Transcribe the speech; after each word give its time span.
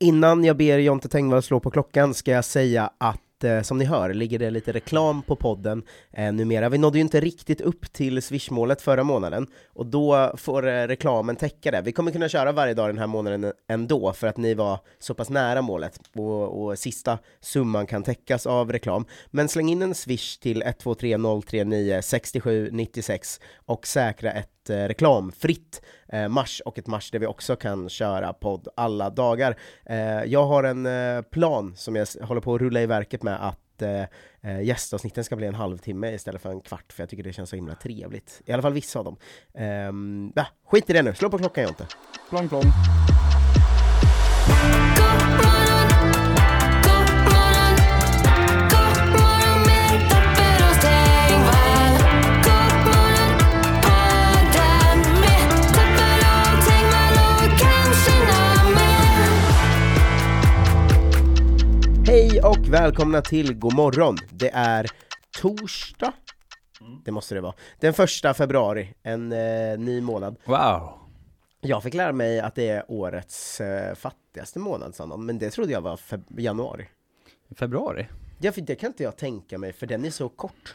Innan 0.00 0.44
jag 0.44 0.56
ber 0.56 0.78
Jonte 0.78 1.08
Tengvall 1.08 1.42
slå 1.42 1.60
på 1.60 1.70
klockan 1.70 2.14
ska 2.14 2.30
jag 2.30 2.44
säga 2.44 2.90
att 2.98 3.44
eh, 3.44 3.62
som 3.62 3.78
ni 3.78 3.84
hör 3.84 4.14
ligger 4.14 4.38
det 4.38 4.50
lite 4.50 4.72
reklam 4.72 5.22
på 5.22 5.36
podden 5.36 5.82
eh, 6.12 6.32
numera. 6.32 6.68
Vi 6.68 6.78
nådde 6.78 6.98
ju 6.98 7.02
inte 7.02 7.20
riktigt 7.20 7.60
upp 7.60 7.92
till 7.92 8.22
swishmålet 8.22 8.82
förra 8.82 9.04
månaden 9.04 9.46
och 9.74 9.86
då 9.86 10.32
får 10.36 10.68
eh, 10.68 10.86
reklamen 10.86 11.36
täcka 11.36 11.70
det. 11.70 11.80
Vi 11.80 11.92
kommer 11.92 12.12
kunna 12.12 12.28
köra 12.28 12.52
varje 12.52 12.74
dag 12.74 12.88
den 12.88 12.98
här 12.98 13.06
månaden 13.06 13.52
ändå 13.68 14.12
för 14.12 14.26
att 14.26 14.36
ni 14.36 14.54
var 14.54 14.80
så 14.98 15.14
pass 15.14 15.30
nära 15.30 15.62
målet 15.62 16.00
och, 16.14 16.64
och 16.64 16.78
sista 16.78 17.18
summan 17.40 17.86
kan 17.86 18.02
täckas 18.02 18.46
av 18.46 18.72
reklam. 18.72 19.04
Men 19.30 19.48
släng 19.48 19.68
in 19.68 19.82
en 19.82 19.94
swish 19.94 20.38
till 20.38 20.62
123 20.62 21.18
039 21.46 22.00
67 22.02 22.70
96 22.72 23.40
och 23.66 23.86
säkra 23.86 24.32
ett 24.32 24.55
Eh, 24.70 24.88
reklamfritt 24.88 25.82
eh, 26.08 26.28
mars 26.28 26.62
och 26.64 26.78
ett 26.78 26.86
mars 26.86 27.10
där 27.10 27.18
vi 27.18 27.26
också 27.26 27.56
kan 27.56 27.88
köra 27.88 28.32
podd 28.32 28.68
alla 28.76 29.10
dagar. 29.10 29.56
Eh, 29.86 30.24
jag 30.24 30.46
har 30.46 30.64
en 30.64 31.24
plan 31.24 31.76
som 31.76 31.96
jag 31.96 32.06
håller 32.22 32.40
på 32.40 32.54
att 32.54 32.60
rulla 32.60 32.82
i 32.82 32.86
verket 32.86 33.22
med 33.22 33.46
att 33.48 33.82
eh, 33.82 34.62
gästavsnitten 34.62 35.24
ska 35.24 35.36
bli 35.36 35.46
en 35.46 35.54
halvtimme 35.54 36.10
istället 36.10 36.42
för 36.42 36.50
en 36.50 36.60
kvart, 36.60 36.92
för 36.92 37.02
jag 37.02 37.08
tycker 37.08 37.22
det 37.22 37.32
känns 37.32 37.50
så 37.50 37.56
himla 37.56 37.74
trevligt. 37.74 38.42
I 38.46 38.52
alla 38.52 38.62
fall 38.62 38.72
vissa 38.72 38.98
av 38.98 39.04
dem. 39.04 39.16
Ehm, 39.54 40.32
skit 40.66 40.90
i 40.90 40.92
det 40.92 41.02
nu, 41.02 41.14
slå 41.14 41.30
på 41.30 41.38
klockan 41.38 41.64
Jonte. 41.64 41.86
Plong 42.30 42.48
plong. 42.48 42.72
Och 62.66 62.72
välkomna 62.72 63.22
till 63.22 63.54
God 63.54 63.74
morgon. 63.74 64.16
Det 64.30 64.50
är 64.50 64.86
torsdag, 65.40 66.12
det 67.04 67.10
måste 67.10 67.34
det 67.34 67.40
vara, 67.40 67.54
den 67.80 67.94
första 67.94 68.34
februari, 68.34 68.94
en 69.02 69.32
eh, 69.32 69.78
ny 69.78 70.00
månad. 70.00 70.36
Wow. 70.44 70.92
Jag 71.60 71.82
fick 71.82 71.94
lära 71.94 72.12
mig 72.12 72.40
att 72.40 72.54
det 72.54 72.68
är 72.68 72.84
årets 72.88 73.60
eh, 73.60 73.94
fattigaste 73.94 74.58
månad, 74.58 74.94
sa 74.94 75.06
någon, 75.06 75.26
men 75.26 75.38
det 75.38 75.50
trodde 75.50 75.72
jag 75.72 75.80
var 75.80 75.96
feb- 75.96 76.40
januari. 76.40 76.88
Februari? 77.56 78.06
Ja, 78.40 78.52
för 78.52 78.60
det 78.60 78.74
kan 78.74 78.86
inte 78.86 79.02
jag 79.02 79.16
tänka 79.16 79.58
mig, 79.58 79.72
för 79.72 79.86
den 79.86 80.04
är 80.04 80.10
så 80.10 80.28
kort. 80.28 80.74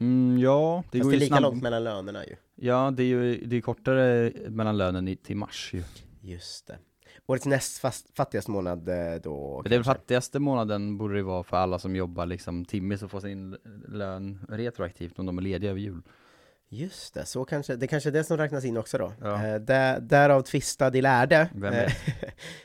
Mm, 0.00 0.38
ja, 0.38 0.84
det 0.90 0.98
Fast 0.98 1.04
går 1.04 1.10
det 1.10 1.16
är 1.16 1.18
ju 1.18 1.24
lika 1.24 1.40
långt 1.40 1.62
mellan 1.62 1.84
lönerna 1.84 2.26
ju. 2.26 2.36
Ja, 2.54 2.90
det 2.90 3.02
är 3.02 3.06
ju 3.06 3.44
det 3.44 3.56
är 3.56 3.60
kortare 3.60 4.32
mellan 4.48 4.78
lönen 4.78 5.08
i, 5.08 5.16
till 5.16 5.36
mars 5.36 5.70
ju. 5.74 5.82
Just 6.20 6.66
det. 6.66 6.78
Årets 7.26 7.46
näst 7.46 7.78
fast, 7.78 8.16
fattigaste 8.16 8.50
månad 8.50 8.88
eh, 8.88 9.20
då 9.22 9.62
Den 9.62 9.84
fattigaste 9.84 10.38
månaden 10.38 10.98
borde 10.98 11.14
det 11.14 11.22
vara 11.22 11.42
för 11.42 11.56
alla 11.56 11.78
som 11.78 11.96
jobbar 11.96 12.26
liksom 12.26 12.64
timmis 12.64 13.02
och 13.02 13.10
får 13.10 13.20
sin 13.20 13.56
lön 13.88 14.46
retroaktivt 14.48 15.18
om 15.18 15.26
de 15.26 15.38
är 15.38 15.42
lediga 15.42 15.70
över 15.70 15.80
jul. 15.80 16.02
Just 16.72 17.14
det, 17.14 17.24
så 17.24 17.44
kanske, 17.44 17.76
det 17.76 17.86
kanske 17.86 18.08
är 18.08 18.12
det 18.12 18.24
som 18.24 18.36
räknas 18.36 18.64
in 18.64 18.76
också 18.76 18.98
då. 18.98 19.12
Ja. 19.20 19.46
Eh, 19.46 19.60
där, 19.60 20.00
därav 20.00 20.42
tvista 20.42 20.90
de 20.90 21.02
lärde. 21.02 21.48
Vet? 21.54 21.92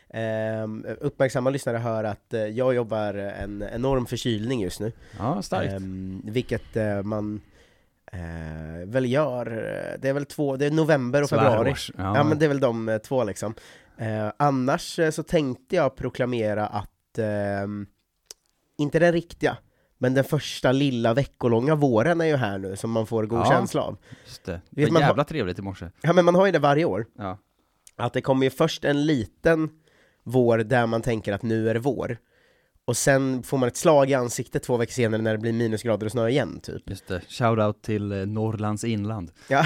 Ehm, 0.10 0.86
uppmärksamma 1.00 1.50
lyssnare 1.50 1.78
hör 1.78 2.04
att 2.04 2.34
eh, 2.34 2.42
jag 2.42 2.76
jobbar 2.76 3.14
en 3.14 3.64
enorm 3.74 4.06
förkylning 4.06 4.62
just 4.62 4.80
nu. 4.80 4.92
Ja, 5.18 5.42
starkt. 5.42 5.74
Ehm, 5.74 6.22
vilket 6.26 6.76
eh, 6.76 7.04
man 7.04 7.42
eh, 8.12 8.86
väl 8.86 9.06
gör, 9.12 9.48
eh, 9.48 10.00
det 10.00 10.10
är 10.10 10.14
väl 10.14 10.26
två, 10.26 10.58
det 10.58 10.66
är 10.66 10.72
november 10.72 11.24
och 11.24 11.30
februari. 11.30 11.76
Svärårs. 11.76 11.92
Ja. 11.98 12.24
men 12.24 12.40
det 12.40 12.46
är 12.46 12.50
väl 12.50 12.60
de 12.60 12.90
eh, 12.90 12.98
två 12.98 13.24
liksom. 13.24 13.54
Eh, 13.98 14.32
annars 14.40 15.00
eh, 15.00 15.12
så 15.12 15.24
tänkte 15.24 15.76
jag 15.76 15.96
proklamera 15.96 16.68
att, 16.68 17.18
ehm, 17.18 17.86
inte 18.78 19.00
den 19.00 19.14
riktiga, 19.14 19.58
men 19.98 20.14
den 20.14 20.24
första 20.24 20.72
lilla 20.72 21.14
veckolånga 21.14 21.76
våren 21.76 22.22
är 22.22 22.26
ju 22.26 22.36
här 22.36 22.58
nu 22.58 22.76
som 22.76 22.92
man 22.92 23.08
får 23.08 23.26
god 23.26 23.40
Ja. 23.40 23.46
känsla 23.46 23.82
av. 23.82 23.98
Just 24.26 24.44
det. 24.46 24.62
Det 24.70 24.84
var 24.86 24.92
man 24.92 25.02
jävla 25.02 25.24
trevligt 25.24 25.60
i 25.60 25.62
morse. 25.62 25.90
Ja 26.02 26.14
men 26.14 26.26
man 26.26 26.36
har 26.36 26.46
ju 26.46 26.52
det 26.52 26.60
varje 26.60 26.86
år, 26.86 27.06
Ja. 27.18 27.38
att 27.96 28.14
det 28.14 28.22
kommer 28.22 28.44
ju 28.46 28.50
först 28.50 28.86
en 28.86 29.06
liten 29.06 29.70
vår 30.24 30.58
där 30.58 30.88
man 30.88 31.02
tänker 31.02 31.34
att 31.34 31.44
nu 31.44 31.70
är 31.70 31.74
det 31.74 31.80
vår, 31.80 32.18
och 32.86 32.98
sen 32.98 33.44
får 33.44 33.58
man 33.58 33.68
ett 33.68 33.78
slag 33.78 34.10
i 34.10 34.14
ansiktet 34.14 34.64
två 34.64 34.78
veckor 34.78 34.92
senare 34.92 35.22
när 35.22 35.32
det 35.32 35.38
blir 35.38 35.54
minusgrader 35.54 36.06
och 36.06 36.12
snö 36.12 36.28
igen 36.30 36.60
typ. 36.60 36.90
Just 36.90 37.08
det. 37.08 37.22
Shoutout 37.28 37.82
till 37.82 38.12
eh, 38.12 38.18
Norrlands 38.26 38.84
inland. 38.84 39.32
Ja. 39.48 39.66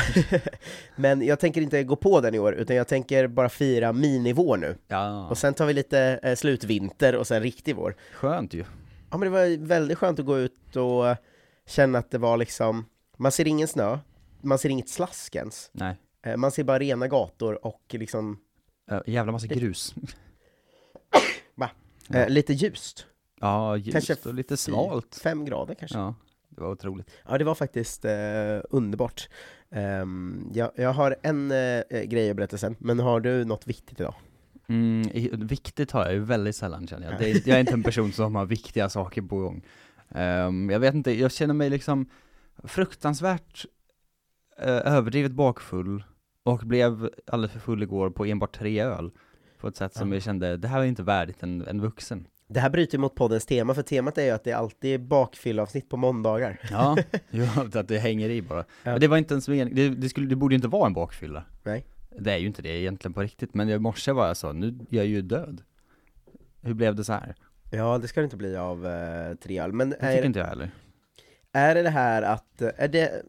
men 0.95 1.21
jag 1.25 1.39
tänker 1.39 1.61
inte 1.61 1.83
gå 1.83 1.95
på 1.95 2.21
den 2.21 2.35
i 2.35 2.39
år, 2.39 2.53
utan 2.53 2.75
jag 2.75 2.87
tänker 2.87 3.27
bara 3.27 3.49
fira 3.49 3.93
minivår 3.93 4.57
nu. 4.57 4.77
Ja, 4.87 5.27
Och 5.29 5.37
sen 5.37 5.53
tar 5.53 5.65
vi 5.65 5.73
lite 5.73 6.19
eh, 6.23 6.35
slutvinter 6.35 7.15
och 7.15 7.27
sen 7.27 7.41
riktig 7.43 7.75
vår. 7.75 7.95
skönt 8.13 8.53
ju. 8.53 8.63
Ja 9.11 9.17
men 9.17 9.19
det 9.21 9.29
var 9.29 9.65
väldigt 9.67 9.97
skönt 9.97 10.19
att 10.19 10.25
gå 10.25 10.39
ut 10.39 10.75
och 10.75 11.15
känna 11.67 11.99
att 11.99 12.11
det 12.11 12.17
var 12.17 12.37
liksom, 12.37 12.85
man 13.17 13.31
ser 13.31 13.47
ingen 13.47 13.67
snö, 13.67 13.97
man 14.41 14.57
ser 14.57 14.69
inget 14.69 14.89
slask 14.89 15.35
ens. 15.35 15.69
Nej. 15.73 15.95
Eh, 16.25 16.37
Man 16.37 16.51
ser 16.51 16.63
bara 16.63 16.79
rena 16.79 17.07
gator 17.07 17.65
och 17.65 17.81
liksom, 17.89 18.37
Uh, 18.91 18.99
jävla 19.05 19.31
massa 19.31 19.47
grus. 19.47 19.95
Ja. 22.09 22.19
eh, 22.19 22.29
lite 22.29 22.53
ljust. 22.53 23.05
Ja, 23.41 23.77
ljust 23.77 23.91
Kanske 23.91 24.29
och 24.29 24.35
lite 24.35 24.57
svalt. 24.57 25.19
Fem 25.23 25.45
grader 25.45 25.75
kanske. 25.75 25.97
Ja, 25.97 26.15
Ja, 26.49 26.55
det 26.55 26.61
var 26.61 26.71
otroligt. 26.71 27.11
det 27.39 27.43
var 27.43 27.55
faktiskt 27.55 28.05
eh, 28.05 28.11
underbart. 28.69 29.29
Ehm, 29.71 30.51
jag, 30.53 30.71
jag 30.75 30.93
har 30.93 31.15
en 31.23 31.51
eh, 31.51 32.01
grej 32.03 32.29
att 32.29 32.35
berätta 32.35 32.57
sen, 32.57 32.75
men 32.79 32.99
har 32.99 33.19
du 33.19 33.45
något 33.45 33.67
viktigt 33.67 33.99
idag? 33.99 34.13
Mm, 34.67 35.09
viktigt 35.47 35.91
har 35.91 36.05
jag 36.05 36.13
ju 36.13 36.19
väldigt 36.19 36.55
sällan 36.55 36.87
känner 36.87 37.11
jag. 37.11 37.19
Det 37.19 37.47
jag 37.47 37.55
är 37.55 37.59
inte 37.59 37.73
en 37.73 37.83
person 37.83 38.11
som 38.11 38.35
har 38.35 38.45
viktiga 38.45 38.89
saker 38.89 39.21
på 39.21 39.37
gång. 39.37 39.65
Ehm, 40.09 40.69
jag 40.69 40.79
vet 40.79 40.95
inte, 40.95 41.11
jag 41.11 41.31
känner 41.31 41.53
mig 41.53 41.69
liksom 41.69 42.09
fruktansvärt 42.63 43.65
eh, 44.57 44.67
överdrivet 44.93 45.31
bakfull 45.31 46.03
och 46.43 46.59
blev 46.59 47.09
alldeles 47.27 47.51
för 47.51 47.59
full 47.59 47.83
igår 47.83 48.09
på 48.09 48.25
enbart 48.25 48.57
tre 48.57 48.81
öl. 48.81 49.11
På 49.59 49.67
ett 49.67 49.75
sätt 49.75 49.93
som 49.93 50.09
Ja. 50.09 50.15
jag 50.15 50.23
kände, 50.23 50.57
det 50.57 50.67
här 50.67 50.79
är 50.79 50.85
inte 50.85 51.03
värdigt 51.03 51.43
en, 51.43 51.67
en 51.67 51.81
vuxen. 51.81 52.27
Det 52.47 52.59
här 52.59 52.69
bryter 52.69 52.97
mot 52.97 53.15
poddens 53.15 53.45
tema, 53.45 53.73
för 53.73 53.81
temat 53.81 54.17
är 54.17 54.23
ju 54.23 54.29
att 54.31 54.43
det 54.43 54.53
alltid 54.53 54.93
är 54.93 54.97
bakfyllavsnitt 54.97 55.89
på 55.89 55.97
måndagar. 55.97 56.59
Ja, 56.71 56.97
jo, 57.31 57.45
att 57.73 57.87
det 57.87 57.97
hänger 57.97 58.29
i 58.29 58.41
bara. 58.41 58.59
Ja. 58.59 58.91
Men 58.91 58.99
det 58.99 59.07
var 59.07 59.17
inte 59.17 59.33
ens 59.33 59.47
meningen, 59.47 59.75
det, 59.75 59.89
det, 59.89 60.09
skulle, 60.09 60.27
det 60.27 60.35
borde 60.35 60.53
ju 60.53 60.57
inte 60.57 60.67
vara 60.67 60.87
en 60.87 60.93
bakfylla. 60.93 61.43
Nej. 61.63 61.85
Det 62.19 62.31
är 62.33 62.37
ju 62.37 62.47
inte 62.47 62.61
det 62.61 62.69
egentligen 62.69 63.13
på 63.13 63.21
riktigt, 63.21 63.53
men 63.53 63.69
i 63.69 63.79
morse 63.79 64.11
var 64.11 64.27
jag 64.27 64.37
så, 64.37 64.53
nu 64.53 64.67
är 64.67 64.95
jag 64.95 65.05
ju 65.05 65.21
död. 65.21 65.61
Hur 66.61 66.73
blev 66.73 66.95
det 66.95 67.03
så 67.03 67.13
här? 67.13 67.35
Ja, 67.71 67.97
det 67.97 68.07
ska 68.07 68.19
det 68.19 68.23
inte 68.23 68.37
bli 68.37 68.55
av 68.57 68.87
eh, 68.87 69.35
tre 69.35 69.59
öl, 69.59 69.71
men 69.73 69.89
Det 69.89 69.95
tycker 69.95 70.07
är, 70.07 70.25
inte 70.25 70.39
jag 70.39 70.45
heller. 70.47 70.71
är 71.51 71.75
det 71.75 71.81
det 71.83 71.89
här 71.89 72.21
att, 72.21 72.61
är 72.61 72.87
det 72.87 73.21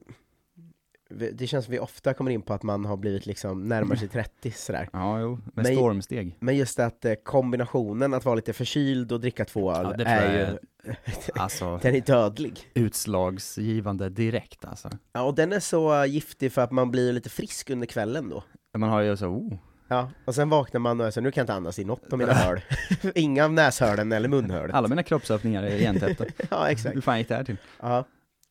det 1.32 1.46
känns 1.46 1.64
som 1.64 1.72
vi 1.72 1.78
ofta 1.78 2.14
kommer 2.14 2.30
in 2.30 2.42
på 2.42 2.54
att 2.54 2.62
man 2.62 2.84
har 2.84 2.96
blivit 2.96 3.26
liksom 3.26 3.68
närmar 3.68 3.96
sig 3.96 4.08
30 4.08 4.50
sådär. 4.50 4.88
Ja, 4.92 5.20
jo, 5.20 5.30
med 5.54 5.64
Men- 5.64 5.74
stormsteg. 5.76 6.36
Men 6.40 6.56
just 6.56 6.78
att 6.80 7.04
eh, 7.04 7.14
kombinationen 7.14 8.14
att 8.14 8.24
vara 8.24 8.34
lite 8.34 8.52
förkyld 8.52 9.12
och 9.12 9.20
dricka 9.20 9.44
två 9.44 9.72
öl 9.72 9.86
Ja, 9.90 9.96
det 9.96 10.04
är 10.04 10.48
ju, 10.50 10.58
Alltså, 11.34 11.78
den 11.82 11.94
är 11.94 12.00
dödlig. 12.00 12.70
utslagsgivande 12.74 14.08
direkt 14.08 14.64
alltså. 14.64 14.90
Ja, 15.12 15.22
och 15.22 15.34
den 15.34 15.52
är 15.52 15.60
så 15.60 16.04
giftig 16.04 16.52
för 16.52 16.62
att 16.62 16.70
man 16.70 16.90
blir 16.90 17.12
lite 17.12 17.28
frisk 17.30 17.70
under 17.70 17.86
kvällen 17.86 18.28
då. 18.28 18.44
Man 18.78 18.88
har 18.90 19.00
ju 19.00 19.16
så, 19.16 19.26
oh, 19.26 19.54
Ja, 19.88 20.10
och 20.24 20.34
sen 20.34 20.48
vaknar 20.48 20.78
man 20.80 21.00
och 21.00 21.14
så 21.14 21.20
nu 21.20 21.30
kan 21.30 21.40
jag 21.40 21.44
inte 21.44 21.54
andas 21.54 21.78
i 21.78 21.84
något 21.84 22.12
av 22.12 22.18
mina 22.18 22.32
hörn. 22.34 22.60
Inga 23.14 23.44
av 23.44 23.52
näshörnen 23.52 24.12
eller 24.12 24.28
munhörnet. 24.28 24.74
alla 24.76 24.88
mina 24.88 25.02
kroppsöppningar 25.02 25.62
är 25.62 25.76
igentäppta. 25.76 26.24
Ja, 26.50 26.68
exakt. 26.70 26.96
Hur 26.96 27.00
fan 27.00 27.18
gick 27.18 27.28
det 27.28 27.34
här 27.34 27.44
till? 27.44 27.56
Ja. 27.80 28.04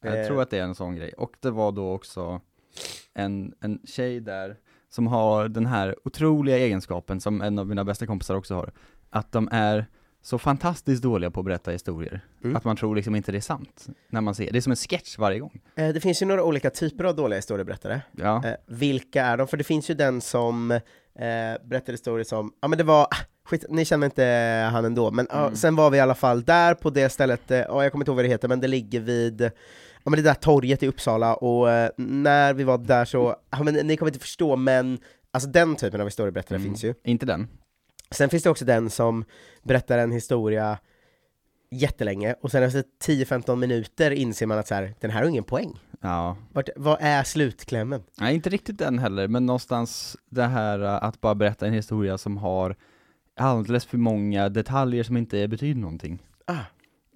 Jag 0.04 0.20
Eh, 0.22 0.28
tror 0.28 0.42
att 0.42 0.50
det 0.50 0.58
är 0.58 0.64
en 0.64 0.76
sån 0.76 0.96
grej. 0.96 1.14
Och 1.14 1.32
det 1.40 1.52
var 1.52 1.72
då 1.72 1.92
också 1.94 2.42
en, 3.14 3.54
en 3.62 3.80
tjej 3.86 4.20
där 4.20 4.56
som 4.90 5.08
har 5.08 5.48
den 5.48 5.66
här 5.66 5.96
otroliga 6.06 6.58
egenskapen 6.58 7.22
som 7.22 7.42
en 7.42 7.60
av 7.60 7.68
mina 7.68 7.84
bästa 7.86 8.06
kompisar 8.06 8.36
också 8.36 8.56
har. 8.56 8.72
Att 9.10 9.32
de 9.32 9.50
är 9.52 9.86
så 10.22 10.38
fantastiskt 10.38 11.04
dåliga 11.04 11.32
på 11.32 11.40
att 11.40 11.46
berätta 11.46 11.72
historier. 11.72 12.22
Mm. 12.44 12.56
Att 12.56 12.64
man 12.64 12.76
tror 12.76 12.96
liksom 12.96 13.16
inte 13.16 13.32
det 13.32 13.38
är 13.38 13.42
sant. 13.42 13.88
När 14.10 14.22
man 14.22 14.36
ser, 14.36 14.52
det 14.52 14.58
är 14.60 14.62
som 14.62 14.72
en 14.72 14.76
sketch 14.76 15.18
varje 15.18 15.40
gång. 15.40 15.62
eh, 15.76 15.90
Det 15.90 16.00
finns 16.00 16.22
ju 16.22 16.26
några 16.26 16.44
olika 16.44 16.70
typer 16.70 17.04
av 17.04 17.16
dåliga 17.16 17.38
historieberättare. 17.38 18.02
Ja, 18.12 18.42
Eh, 18.46 18.54
vilka 18.68 19.26
är 19.26 19.38
de? 19.38 19.48
För 19.48 19.58
det 19.58 19.64
finns 19.64 19.90
ju 19.90 19.94
den 19.94 20.22
som 20.22 20.72
eh, 20.72 20.80
berättar 21.66 21.94
historier 21.94 22.24
som, 22.24 22.54
ja 22.62 22.68
men 22.68 22.78
det 22.78 22.84
var, 22.84 23.04
ah, 23.04 23.16
skit, 23.46 23.66
ni 23.70 23.86
känner 23.86 24.06
inte 24.06 24.24
han 24.72 24.86
ändå, 24.86 25.12
men 25.12 25.28
Mm. 25.28 25.56
sen 25.56 25.76
var 25.76 25.90
vi 25.90 25.98
i 25.98 26.02
alla 26.02 26.16
fall 26.16 26.44
där 26.44 26.74
på 26.74 26.90
det 26.90 27.10
stället, 27.10 27.42
ja 27.48 27.84
jag 27.84 27.92
kommer 27.92 28.04
inte 28.04 28.12
ihåg 28.12 28.16
vad 28.16 28.26
det 28.26 28.30
heter, 28.30 28.48
men 28.48 28.60
det 28.60 28.68
ligger 28.68 29.00
vid 29.00 29.52
Ja 30.04 30.10
men 30.10 30.18
det 30.18 30.22
där 30.30 30.34
torget 30.34 30.84
i 30.84 30.88
Uppsala, 30.88 31.36
och 31.36 31.72
eh, 31.72 31.90
när 31.98 32.54
vi 32.54 32.64
var 32.64 32.78
där 32.78 33.06
så, 33.06 33.36
ja 33.50 33.64
men 33.64 33.74
ni 33.74 33.98
kommer 33.98 34.10
inte 34.10 34.20
förstå, 34.20 34.56
men 34.56 35.00
alltså 35.32 35.50
den 35.50 35.76
typen 35.76 36.02
av 36.02 36.08
historieberättare 36.08 36.56
Mm. 36.58 36.68
finns 36.70 36.84
ju. 36.84 36.94
inte 37.04 37.26
den. 37.26 37.48
Sen 38.12 38.30
finns 38.30 38.44
det 38.44 38.50
också 38.50 38.66
den 38.66 38.90
som 38.90 39.26
berättar 39.64 39.98
en 39.98 40.12
historia 40.12 40.78
jättelänge, 41.72 42.36
och 42.42 42.52
sen 42.52 42.64
efter 42.64 42.84
10-15 43.06 43.56
minuter 43.56 44.12
inser 44.12 44.46
man 44.46 44.58
att 44.60 44.68
så 44.68 44.76
här, 44.76 44.94
den 45.00 45.12
här 45.12 45.22
har 45.22 45.30
ingen 45.30 45.44
poäng. 45.44 45.80
Ja, 46.02 46.38
Vart, 46.54 46.70
vad 46.76 46.98
är 47.02 47.24
slutklämmen? 47.24 48.04
nej 48.18 48.36
inte 48.36 48.50
riktigt 48.50 48.78
den 48.78 49.00
heller, 49.00 49.28
men 49.28 49.46
någonstans 49.46 50.18
det 50.30 50.44
här 50.46 50.80
äh, 50.84 51.04
att 51.04 51.22
bara 51.22 51.36
berätta 51.36 51.68
en 51.68 51.74
historia 51.74 52.18
som 52.18 52.38
har 52.38 52.76
alldeles 53.40 53.86
för 53.86 53.98
många 53.98 54.50
detaljer 54.50 55.04
som 55.04 55.18
inte 55.18 55.48
betyder 55.48 55.82
någonting. 55.82 56.20
Ah. 56.46 56.56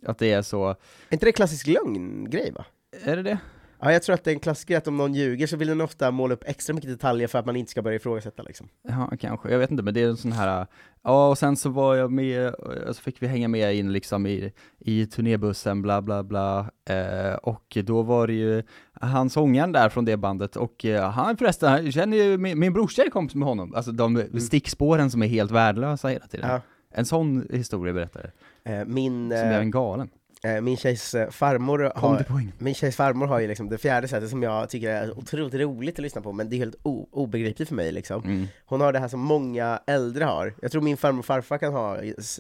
Att 0.05 0.17
det 0.17 0.31
är 0.31 0.41
så, 0.41 0.67
Är 0.69 0.75
inte 1.09 1.25
det 1.25 1.31
klassisk 1.31 1.67
lögngrej 1.67 2.51
va? 2.51 2.65
är 3.05 3.15
det 3.15 3.23
det? 3.23 3.38
Ja, 3.79 3.91
jag 3.91 4.03
tror 4.03 4.13
att 4.13 4.23
det 4.23 4.31
är 4.31 4.33
en 4.33 4.39
klassisk 4.39 4.67
grej 4.67 4.77
att 4.77 4.88
om 4.88 4.97
någon 4.97 5.13
ljuger 5.13 5.47
så 5.47 5.57
vill 5.57 5.67
den 5.67 5.81
ofta 5.81 6.11
måla 6.11 6.33
upp 6.33 6.44
extra 6.45 6.73
mycket 6.73 6.89
detaljer 6.89 7.27
för 7.27 7.39
att 7.39 7.45
man 7.45 7.55
inte 7.55 7.71
ska 7.71 7.81
börja 7.81 7.95
ifrågasätta 7.95 8.44
liksom. 8.44 8.69
Ja, 8.88 9.11
kanske. 9.19 9.51
Jag 9.51 9.59
vet 9.59 9.71
inte, 9.71 9.83
men 9.83 9.94
det 9.94 10.01
är 10.01 10.07
en 10.07 10.17
sån 10.17 10.31
här, 10.31 10.67
ja 11.03 11.29
och 11.29 11.38
sen 11.38 11.55
så 11.57 11.69
var 11.69 11.95
jag 11.95 12.11
med, 12.11 12.55
så 12.88 13.01
fick 13.01 13.21
vi 13.21 13.27
hänga 13.27 13.47
med 13.47 13.75
in 13.75 13.94
liksom 13.94 14.25
i, 14.25 14.53
i 14.79 15.05
turnébussen, 15.05 15.81
bla 15.81 16.01
bla 16.01 16.23
bla, 16.23 16.71
eh, 16.89 17.33
och 17.33 17.77
då 17.83 18.01
var 18.01 18.27
det 18.27 18.33
ju 18.33 18.63
han 18.94 19.29
sångaren 19.29 19.71
där 19.71 19.89
från 19.89 20.05
det 20.05 20.17
bandet, 20.17 20.55
och 20.55 20.85
eh, 20.85 21.09
han 21.09 21.38
förresten, 21.38 21.69
han 21.69 21.91
känner 21.91 22.17
ju, 22.17 22.38
min, 22.38 22.59
min 22.59 22.73
brorsa 22.73 23.03
är 23.03 23.09
kompis 23.09 23.35
med 23.35 23.47
honom, 23.47 23.75
alltså 23.75 23.91
de 23.91 24.39
stickspåren 24.39 25.11
som 25.11 25.23
är 25.23 25.27
helt 25.27 25.51
värdelösa 25.51 26.07
hela 26.07 26.27
tiden. 26.27 26.50
Ja. 26.50 26.61
En 26.93 27.05
sån 27.05 27.47
historia 27.51 27.93
berättare, 27.93 28.31
Eh, 28.65 28.85
min, 28.85 29.29
som 29.29 29.37
är 29.39 29.51
eh, 29.51 29.57
en 29.59 29.71
galen. 29.71 30.09
eh, 30.43 30.61
min 30.61 30.77
tjejs 30.77 31.15
eh, 31.15 31.29
farmor 31.29 31.91
har, 31.95 32.25
min 32.57 32.73
tjejs 32.75 32.95
farmor 32.95 33.27
har 33.27 33.39
ju 33.39 33.47
liksom 33.47 33.69
det 33.69 33.77
fjärde 33.77 34.07
sättet 34.07 34.29
som 34.29 34.43
jag 34.43 34.69
tycker 34.69 34.89
är 34.89 35.17
otroligt 35.17 35.53
roligt 35.53 35.95
att 35.95 35.99
lyssna 36.03 36.21
på, 36.21 36.31
men 36.31 36.49
det 36.49 36.55
är 36.55 36.57
helt 36.57 36.75
obegripligt 37.11 37.69
för 37.69 37.75
mig 37.75 37.91
liksom. 37.91 38.23
Mm. 38.23 38.47
Hon 38.65 38.81
har 38.81 38.93
det 38.93 38.99
här 38.99 39.07
som 39.07 39.19
många 39.19 39.79
äldre 39.87 40.23
har, 40.23 40.53
jag 40.61 40.71
tror 40.71 40.81
min 40.81 40.97
farmor 40.97 41.19
och 41.19 41.25
farfar 41.25 41.57
kan 41.57 41.73
ha 41.73 41.97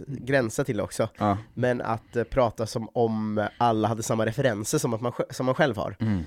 gränser 0.07 0.63
till 0.63 0.81
också, 0.81 1.09
Ja. 1.17 1.37
men 1.53 1.81
att 1.81 2.15
eh, 2.15 2.23
prata 2.23 2.65
som 2.65 2.89
om 2.93 3.47
alla 3.57 3.87
hade 3.87 4.03
samma 4.03 4.25
referenser 4.25 4.77
som, 4.77 4.93
att 4.93 5.01
man, 5.01 5.13
som 5.29 5.45
man 5.45 5.55
själv 5.55 5.77
har. 5.77 5.95
Mm. 5.99 6.23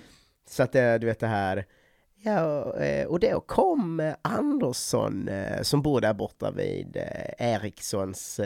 Så 0.51 0.63
att 0.63 0.73
det, 0.73 0.99
du 0.99 1.07
vet 1.07 1.21
det 1.21 1.27
här, 1.27 1.65
ja, 2.27 2.77
eh, 2.77 3.07
och 3.07 3.21
då 3.21 3.41
kom 3.41 4.13
Andersson 4.23 5.29
eh, 5.29 5.63
som 5.63 5.83
bor 5.83 6.01
där 6.01 6.15
borta 6.15 6.51
vid 6.51 6.97
eh, 6.97 7.55
Erikssons 7.55 8.41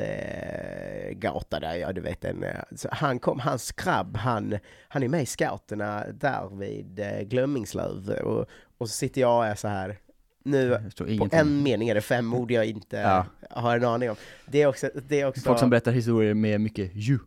gata 1.12 1.60
där, 1.60 1.74
ja 1.74 1.92
du 1.92 2.00
vet 2.00 2.20
den, 2.20 2.44
han 2.90 3.18
kom, 3.18 3.40
hans 3.40 3.72
grabb, 3.72 4.16
han, 4.16 4.58
han 4.88 5.02
är 5.02 5.08
med 5.08 5.22
i 5.22 5.26
scouterna 5.26 6.04
där 6.12 6.56
vid 6.58 7.00
Glömmingslöv 7.30 8.10
och, 8.10 8.46
och 8.78 8.88
så 8.88 8.94
sitter 8.94 9.20
jag 9.20 9.36
och 9.38 9.46
är 9.46 9.54
så 9.54 9.68
här 9.68 9.98
nu, 10.44 10.90
på 10.98 11.08
ingenting. 11.08 11.38
en 11.40 11.62
mening 11.62 11.88
är 11.88 11.94
det 11.94 12.00
fem 12.00 12.34
ord 12.34 12.50
jag 12.50 12.64
inte 12.66 12.96
Ja. 12.96 13.26
har 13.50 13.76
en 13.76 13.84
aning 13.84 14.10
om. 14.10 14.16
Det 14.46 14.62
är 14.62 14.66
också, 14.66 14.90
det 15.08 15.20
är 15.20 15.26
också 15.26 15.40
Folk 15.40 15.58
som 15.58 15.70
berättar 15.70 15.92
historier 15.92 16.34
med 16.34 16.60
mycket 16.60 16.90
ju, 16.94 17.18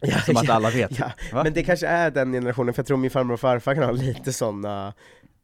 Ja, 0.00 0.18
som 0.20 0.36
att 0.36 0.44
ja, 0.44 0.54
alla 0.54 0.70
vet. 0.70 0.98
Ja, 0.98 1.12
men 1.32 1.52
det 1.52 1.62
kanske 1.64 1.86
är 1.86 2.10
den 2.10 2.32
generationen, 2.32 2.74
för 2.74 2.80
jag 2.80 2.86
tror 2.86 2.96
min 2.96 3.10
farmor 3.10 3.34
och 3.34 3.40
farfar 3.40 3.74
kan 3.74 3.84
ha 3.84 3.90
lite 3.92 4.32
sådana 4.32 4.94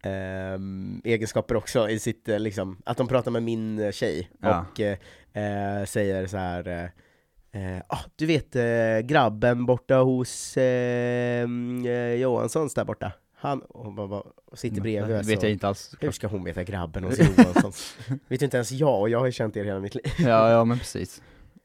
ehm, 0.03 1.01
egenskaper 1.05 1.57
också 1.57 1.89
i 1.91 1.99
sitt, 1.99 2.29
eh, 2.29 2.39
liksom, 2.39 2.77
att 2.85 2.97
de 2.97 3.09
pratar 3.09 3.31
med 3.31 3.43
min 3.43 3.79
eh, 3.79 3.91
tjej 3.93 4.31
Ja. 4.43 4.67
och 4.73 4.81
eh, 4.81 4.99
eh, 5.81 5.85
säger 5.85 6.27
så 6.27 6.37
här 6.37 6.69
eh, 7.53 7.73
eh, 7.77 7.83
ah, 7.89 7.99
du 8.17 8.27
vet 8.27 8.57
eh, 8.57 8.99
grabben 9.07 9.67
borta 9.67 9.97
hos 9.97 10.57
eh, 10.57 11.43
mm, 11.43 11.87
eh, 11.87 12.15
Johanssons 12.15 12.75
där 12.75 12.85
borta, 12.85 13.13
han 13.35 13.61
och 13.61 13.93
bara, 13.93 14.09
bara, 14.09 14.23
sitter 14.53 14.81
bredvid 14.81 15.17
Det 15.17 15.23
vet 15.23 15.41
så, 15.41 15.47
jag 15.47 15.53
inte 15.53 15.69
alls. 15.69 15.95
Hur 16.01 16.11
ska 16.11 16.27
hon 16.27 16.45
veta 16.45 16.65
grabben 16.65 17.05
hos 17.05 17.19
Johanssons? 17.39 17.97
vet 18.29 18.43
inte 18.43 18.57
ens 18.57 18.73
jag, 18.73 19.01
och 19.01 19.09
jag 19.09 19.19
har 19.19 19.27
ju 19.27 19.33
känt 19.33 19.57
er 19.57 19.65
hela 19.65 19.81
mitt 19.81 19.95
liv 19.95 20.05
Ja, 20.19 20.51
ja 20.51 20.65
men 20.65 20.79
precis. 20.79 21.23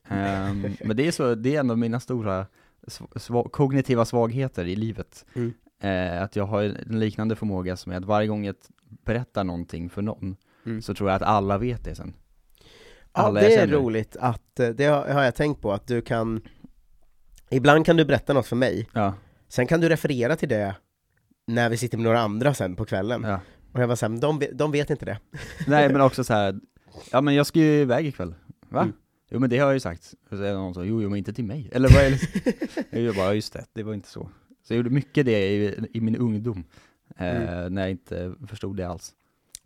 Ehm, 0.10 0.76
men 0.84 0.98
det 0.98 1.08
är 1.08 1.12
så, 1.12 1.36
det 1.36 1.56
är 1.56 1.60
en 1.60 1.72
av 1.72 1.78
mina 1.78 2.00
stora 2.00 2.46
sv- 2.88 3.14
sva- 3.14 3.50
kognitiva 3.50 4.06
svagheter 4.06 4.66
i 4.66 4.76
livet. 4.76 5.26
Mm. 5.36 5.54
Eh, 5.84 6.22
att 6.22 6.36
jag 6.36 6.46
har 6.46 6.64
en 6.64 7.00
liknande 7.00 7.36
förmåga 7.36 7.78
som 7.78 7.92
är 7.92 7.98
att 7.98 8.06
varje 8.06 8.28
gång 8.28 8.46
jag 8.46 8.56
berättar 9.06 9.44
någonting 9.44 9.90
för 9.90 10.02
någon, 10.02 10.36
Mm. 10.66 10.82
så 10.82 10.94
tror 10.94 11.10
jag 11.10 11.16
att 11.16 11.22
alla 11.22 11.58
vet 11.58 11.84
det 11.84 11.96
sen. 11.96 12.14
Ja, 13.14 13.22
Alla 13.22 13.42
jag 13.44 13.52
det 13.52 13.56
är 13.56 13.68
roligt 13.68 14.16
att, 14.20 14.60
eh, 14.60 14.70
det 14.70 14.86
har 14.86 15.24
jag 15.24 15.36
tänkt 15.36 15.62
på, 15.62 15.74
att 15.74 15.88
du 15.88 16.02
kan 16.02 16.42
Ibland 17.50 17.86
kan 17.86 17.98
du 17.98 18.06
berätta 18.06 18.34
något 18.34 18.48
för 18.48 18.56
mig, 18.56 18.90
Ja, 18.94 19.14
sen 19.48 19.68
kan 19.68 19.82
du 19.82 19.90
referera 19.90 20.36
till 20.36 20.50
det 20.50 20.76
när 21.48 21.70
vi 21.70 21.78
sitter 21.78 21.98
med 21.98 22.04
några 22.04 22.20
andra 22.20 22.54
sen 22.54 22.76
på 22.76 22.86
kvällen. 22.86 23.24
ja. 23.24 23.40
Och 23.74 23.80
jag 23.82 23.88
var 23.88 23.96
såhär, 23.96 24.18
de, 24.22 24.42
de 24.54 24.72
vet 24.72 24.90
inte 24.90 25.06
det. 25.06 25.20
Nej 25.68 25.90
men 25.90 26.02
också 26.02 26.24
så 26.24 26.34
här. 26.34 26.60
ja 27.12 27.22
men 27.22 27.36
jag 27.36 27.46
ska 27.46 27.60
ju 27.60 27.82
iväg 27.82 28.06
ikväll. 28.08 28.36
Va? 28.70 28.82
Mm. 28.82 28.94
Jo 29.32 29.40
men 29.40 29.50
det 29.50 29.58
har 29.58 29.66
jag 29.68 29.74
ju 29.74 29.80
sagt. 29.80 30.14
Och 30.32 30.38
så 30.38 30.44
är 30.44 30.48
det 30.48 30.54
någon 30.54 30.74
som, 30.74 30.88
jo, 30.88 31.02
jo 31.02 31.10
men 31.10 31.18
inte 31.18 31.34
till 31.34 31.44
mig. 31.46 31.70
Eller 31.74 31.90
vad 31.90 32.04
är 32.04 32.12
det? 32.92 33.00
jag 33.02 33.16
bara, 33.16 33.34
just 33.34 33.54
det, 33.54 33.66
det 33.74 33.84
var 33.84 33.94
inte 33.94 34.10
så. 34.10 34.30
Så 34.64 34.74
jag 34.74 34.78
gjorde 34.78 34.90
mycket 34.90 35.26
det 35.26 35.48
i, 35.50 35.88
i 35.94 36.02
min 36.02 36.16
ungdom. 36.16 36.64
Eh, 37.18 37.28
Mm. 37.28 37.74
När 37.74 37.82
jag 37.82 37.92
inte 37.92 38.34
förstod 38.48 38.78
det 38.78 38.84
alls. 38.84 39.14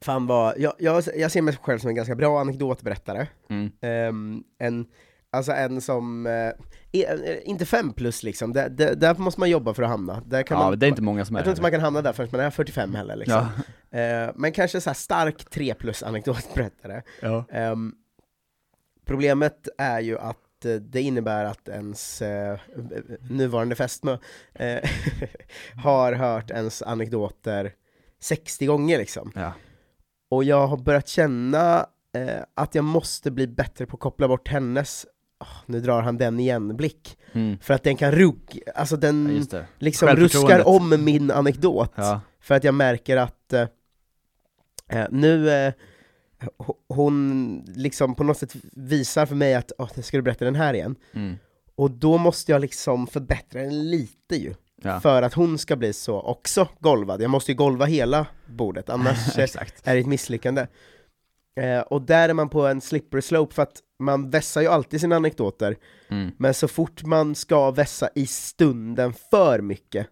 Fan 0.02 0.28
vad, 0.28 0.54
jag, 0.58 0.74
jag, 0.80 1.04
jag 1.16 1.32
ser 1.32 1.42
mig 1.42 1.58
själv 1.62 1.80
som 1.80 1.90
en 1.90 1.96
ganska 1.96 2.16
bra 2.16 2.42
anekdotberättare. 2.42 3.28
Mm. 3.50 3.72
Ehm, 3.82 4.44
en, 4.58 4.86
alltså 5.30 5.52
en 5.52 5.82
som, 5.82 6.26
eh, 6.26 6.48
eh, 7.02 7.20
inte 7.44 7.66
fem 7.66 7.94
plus 7.94 8.24
liksom, 8.24 8.54
där, 8.54 8.70
där, 8.70 8.96
där 8.96 9.16
måste 9.16 9.40
man 9.40 9.50
jobba 9.50 9.74
för 9.74 9.84
att 9.84 9.90
hamna. 9.90 10.22
Där 10.26 10.44
kan 10.44 10.58
Ja, 10.60 10.70
man, 10.70 10.80
det 10.80 10.86
är 10.86 10.88
inte 10.88 11.02
många 11.02 11.26
som 11.26 11.36
är 11.36 11.40
jag 11.40 11.44
tror 11.44 11.52
inte 11.52 11.62
man 11.62 11.72
kan 11.72 11.82
hamna 11.82 12.02
där 12.02 12.14
förrän 12.14 12.30
man 12.32 12.42
är 12.42 12.50
45 12.50 12.96
heller 12.96 13.16
liksom. 13.16 13.46
Ja. 13.90 14.00
Eh, 14.00 14.32
men 14.36 14.52
kanske 14.52 14.82
så 14.82 14.90
här 14.90 14.96
stark 14.96 15.50
3 15.50 15.74
plus 15.74 16.04
anekdotberättare. 16.04 17.02
Ja. 17.22 17.46
Ehm, 17.52 17.94
problemet 19.06 19.68
är 19.78 20.00
ju 20.00 20.18
att 20.20 20.38
eh, 20.66 20.76
det 20.76 21.02
innebär 21.02 21.46
att 21.46 21.68
ens 21.70 22.22
eh, 22.22 22.60
nuvarande 23.30 23.76
fästmö 23.76 24.18
eh, 24.54 24.90
har 25.84 26.14
hört 26.14 26.52
ens 26.52 26.82
anekdoter 26.82 27.74
60 28.20 28.66
gånger 28.66 28.98
liksom. 28.98 29.32
ja. 29.36 29.54
Och 30.30 30.44
jag 30.44 30.68
har 30.68 30.78
börjat 30.78 31.08
känna 31.08 31.86
eh, 32.16 32.44
att 32.54 32.76
jag 32.76 32.84
måste 32.86 33.32
bli 33.32 33.48
bättre 33.48 33.86
på 33.86 33.96
att 33.96 34.00
koppla 34.02 34.28
bort 34.28 34.48
hennes 34.48 35.06
"Åh, 35.40 35.48
nu 35.66 35.80
drar 35.80 36.02
han 36.02 36.18
den 36.18 36.40
igen-blick. 36.40 37.18
Mm. 37.34 37.58
För 37.60 37.74
att 37.74 37.84
den 37.84 37.96
kan 37.96 38.12
rugg, 38.12 38.62
alltså 38.76 38.96
ja, 38.96 39.00
den 39.00 39.46
det. 39.52 39.66
liksom 39.80 40.10
ruskar 40.10 40.68
om 40.68 41.04
min 41.06 41.32
anekdot. 41.32 41.92
Ja. 41.96 42.22
För 42.40 42.56
att 42.56 42.64
jag 42.64 42.74
märker 42.74 43.18
att 43.18 43.54
eh, 43.54 43.68
eh, 44.90 45.08
nu 45.12 45.50
hon 46.90 47.64
liksom 47.76 48.16
på 48.16 48.24
något 48.24 48.38
sätt 48.38 48.56
visar 48.74 49.26
för 49.26 49.36
mig 49.36 49.56
att 49.56 49.72
oh, 49.78 50.02
ska 50.02 50.18
du 50.18 50.22
berätta 50.24 50.46
den 50.46 50.56
här 50.56 50.74
igen? 50.74 50.96
Mm. 51.14 51.36
Och 51.76 51.92
då 51.92 52.18
måste 52.18 52.52
jag 52.52 52.62
liksom 52.62 53.08
förbättra 53.08 53.62
den 53.62 53.90
lite 53.90 54.36
ju, 54.36 54.54
Ja. 54.82 55.00
för 55.00 55.22
att 55.22 55.34
hon 55.34 55.58
ska 55.58 55.76
bli 55.76 55.94
så 55.94 56.22
också 56.22 56.68
golvad. 56.80 57.22
Jag 57.22 57.32
måste 57.32 57.52
ju 57.52 57.56
golva 57.56 57.86
hela 57.86 58.26
bordet, 58.48 58.90
annars 58.90 59.38
är 59.38 59.94
det 59.94 60.00
ett 60.00 60.08
misslyckande. 60.08 60.68
Eh, 61.60 61.80
och 61.80 62.02
där 62.02 62.30
är 62.30 62.34
man 62.34 62.50
på 62.50 62.68
en 62.68 62.82
slippery 62.82 63.22
slope, 63.22 63.54
för 63.54 63.64
att 63.64 63.78
man 64.00 64.30
vässar 64.30 64.62
ju 64.62 64.68
alltid 64.68 65.02
sina 65.02 65.16
anekdoter, 65.16 65.78
Mm. 66.10 66.32
men 66.38 66.54
så 66.54 66.68
fort 66.68 67.04
man 67.04 67.36
ska 67.36 67.72
vässa 67.72 68.10
i 68.16 68.28
stunden 68.28 69.14
för 69.32 69.62
mycket, 69.62 70.08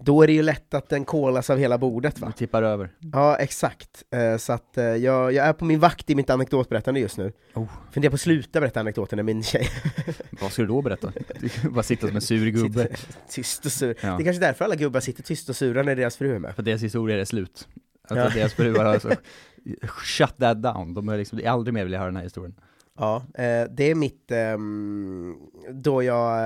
då 0.00 0.22
är 0.22 0.26
det 0.26 0.32
ju 0.32 0.42
lätt 0.42 0.74
att 0.74 0.88
den 0.88 1.04
kolas 1.04 1.50
av 1.50 1.58
hela 1.58 1.78
bordet 1.78 2.18
va? 2.20 2.26
Det 2.26 2.32
tippar 2.32 2.62
över. 2.62 2.90
Ja, 3.12 3.36
exakt. 3.36 4.02
Eh, 4.10 4.36
så 4.36 4.52
att 4.52 4.78
eh, 4.78 4.84
jag, 4.84 5.32
jag 5.32 5.46
är 5.46 5.52
på 5.52 5.64
min 5.64 5.80
vakt 5.80 6.10
i 6.10 6.14
mitt 6.14 6.30
anekdotberättande 6.30 7.00
just 7.00 7.16
nu. 7.18 7.32
Oh. 7.54 7.66
Funderar 7.92 8.10
på 8.10 8.14
att 8.14 8.20
sluta 8.20 8.60
berätta 8.60 8.80
anekdoter 8.80 9.16
när 9.16 9.22
min 9.22 9.42
tjej 9.42 9.68
Vad 10.40 10.52
ska 10.52 10.62
du 10.62 10.68
då 10.68 10.82
berätta? 10.82 11.12
Du 11.40 11.70
bara 11.70 11.82
sitta 11.82 12.06
som 12.06 12.16
en 12.16 12.22
sur 12.22 12.50
gubbe. 12.50 12.88
tyst 13.28 13.66
och 13.66 13.72
sur. 13.72 13.96
Ja. 14.00 14.16
Det 14.16 14.22
är 14.22 14.24
kanske 14.24 14.40
därför 14.40 14.64
alla 14.64 14.74
gubbar 14.76 15.00
sitter 15.00 15.22
tyst 15.22 15.48
och 15.48 15.56
sura 15.56 15.82
när 15.82 15.96
deras 15.96 16.16
fru 16.16 16.34
är 16.34 16.38
med. 16.38 16.54
För 16.54 16.62
deras 16.62 16.82
historier 16.82 17.18
är 17.18 17.24
slut. 17.24 17.68
Alltså 18.08 18.24
Ja. 18.28 18.30
deras 18.34 18.54
fruar 18.54 18.84
har 18.84 18.98
så, 18.98 19.10
shut 20.04 20.36
that 20.38 20.62
down. 20.62 20.94
De 20.94 21.08
är 21.08 21.18
liksom, 21.18 21.40
aldrig 21.46 21.74
mer 21.74 21.84
vill 21.84 21.92
jag 21.92 22.00
höra 22.00 22.08
den 22.10 22.16
här 22.16 22.24
historien. 22.24 22.54
Ja, 22.98 23.16
eh, 23.34 23.64
det 23.70 23.90
är 23.90 23.94
mitt, 23.94 24.30
ehm, 24.30 25.36
då 25.70 26.02
jag 26.02 26.40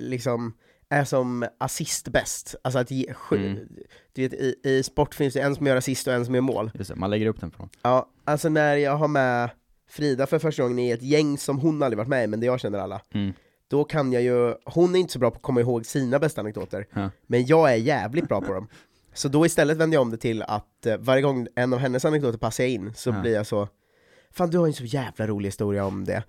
liksom 0.00 0.54
är 0.94 1.04
som 1.04 1.46
assist 1.58 2.08
bäst. 2.08 2.54
Alltså 2.62 2.78
att 2.78 2.90
ge, 2.90 3.14
sju, 3.14 3.36
Mm. 3.36 3.68
du 4.12 4.22
vet, 4.22 4.32
i, 4.32 4.54
i 4.64 4.82
sport 4.82 5.14
finns 5.14 5.34
det 5.34 5.40
en 5.40 5.54
som 5.54 5.66
gör 5.66 5.76
assist 5.76 6.06
och 6.06 6.12
en 6.14 6.24
som 6.24 6.34
gör 6.34 6.42
mål. 6.42 6.70
Just 6.74 6.90
det, 6.90 6.96
man 6.96 7.10
lägger 7.10 7.26
upp 7.26 7.40
den 7.40 7.50
från. 7.50 7.68
Ja, 7.82 8.08
alltså 8.24 8.48
när 8.48 8.76
jag 8.76 8.96
har 8.96 9.08
med 9.08 9.50
Frida 9.88 10.26
för 10.26 10.38
första 10.38 10.62
gången 10.62 10.78
i 10.78 10.90
ett 10.90 11.02
gäng 11.02 11.38
som 11.38 11.58
hon 11.58 11.82
aldrig 11.82 11.98
varit 11.98 12.08
med 12.08 12.24
i, 12.24 12.26
men 12.26 12.40
det 12.40 12.46
jag 12.46 12.60
känner 12.60 12.78
alla, 12.78 13.00
Mm. 13.14 13.32
då 13.68 13.84
kan 13.84 14.12
jag 14.12 14.22
ju, 14.22 14.54
hon 14.64 14.94
är 14.94 14.98
inte 14.98 15.12
så 15.12 15.18
bra 15.18 15.30
på 15.30 15.36
att 15.36 15.42
komma 15.42 15.60
ihåg 15.60 15.86
sina 15.86 16.18
bästa 16.18 16.40
anekdoter, 16.40 16.86
Ja. 16.94 17.10
men 17.26 17.46
jag 17.46 17.72
är 17.72 17.76
jävligt 17.76 18.28
bra 18.28 18.40
på 18.40 18.52
dem. 18.52 18.68
Så 19.14 19.28
då 19.28 19.46
istället 19.46 19.76
vänder 19.76 19.96
jag 19.96 20.02
om 20.02 20.10
det 20.10 20.16
till 20.16 20.42
att 20.42 20.86
eh, 20.86 20.96
varje 20.96 21.22
gång 21.22 21.46
en 21.56 21.72
av 21.72 21.78
hennes 21.78 22.04
anekdoter 22.04 22.38
passar 22.38 22.64
in, 22.64 22.92
så 22.94 23.10
Ja. 23.10 23.20
blir 23.20 23.34
jag 23.34 23.46
så 23.46 23.68
Fan 24.30 24.50
du 24.50 24.58
har 24.58 24.66
ju 24.66 24.70
en 24.70 24.74
så 24.74 24.84
jävla 24.84 25.26
rolig 25.26 25.48
historia 25.48 25.84
om 25.84 26.04
det. 26.04 26.22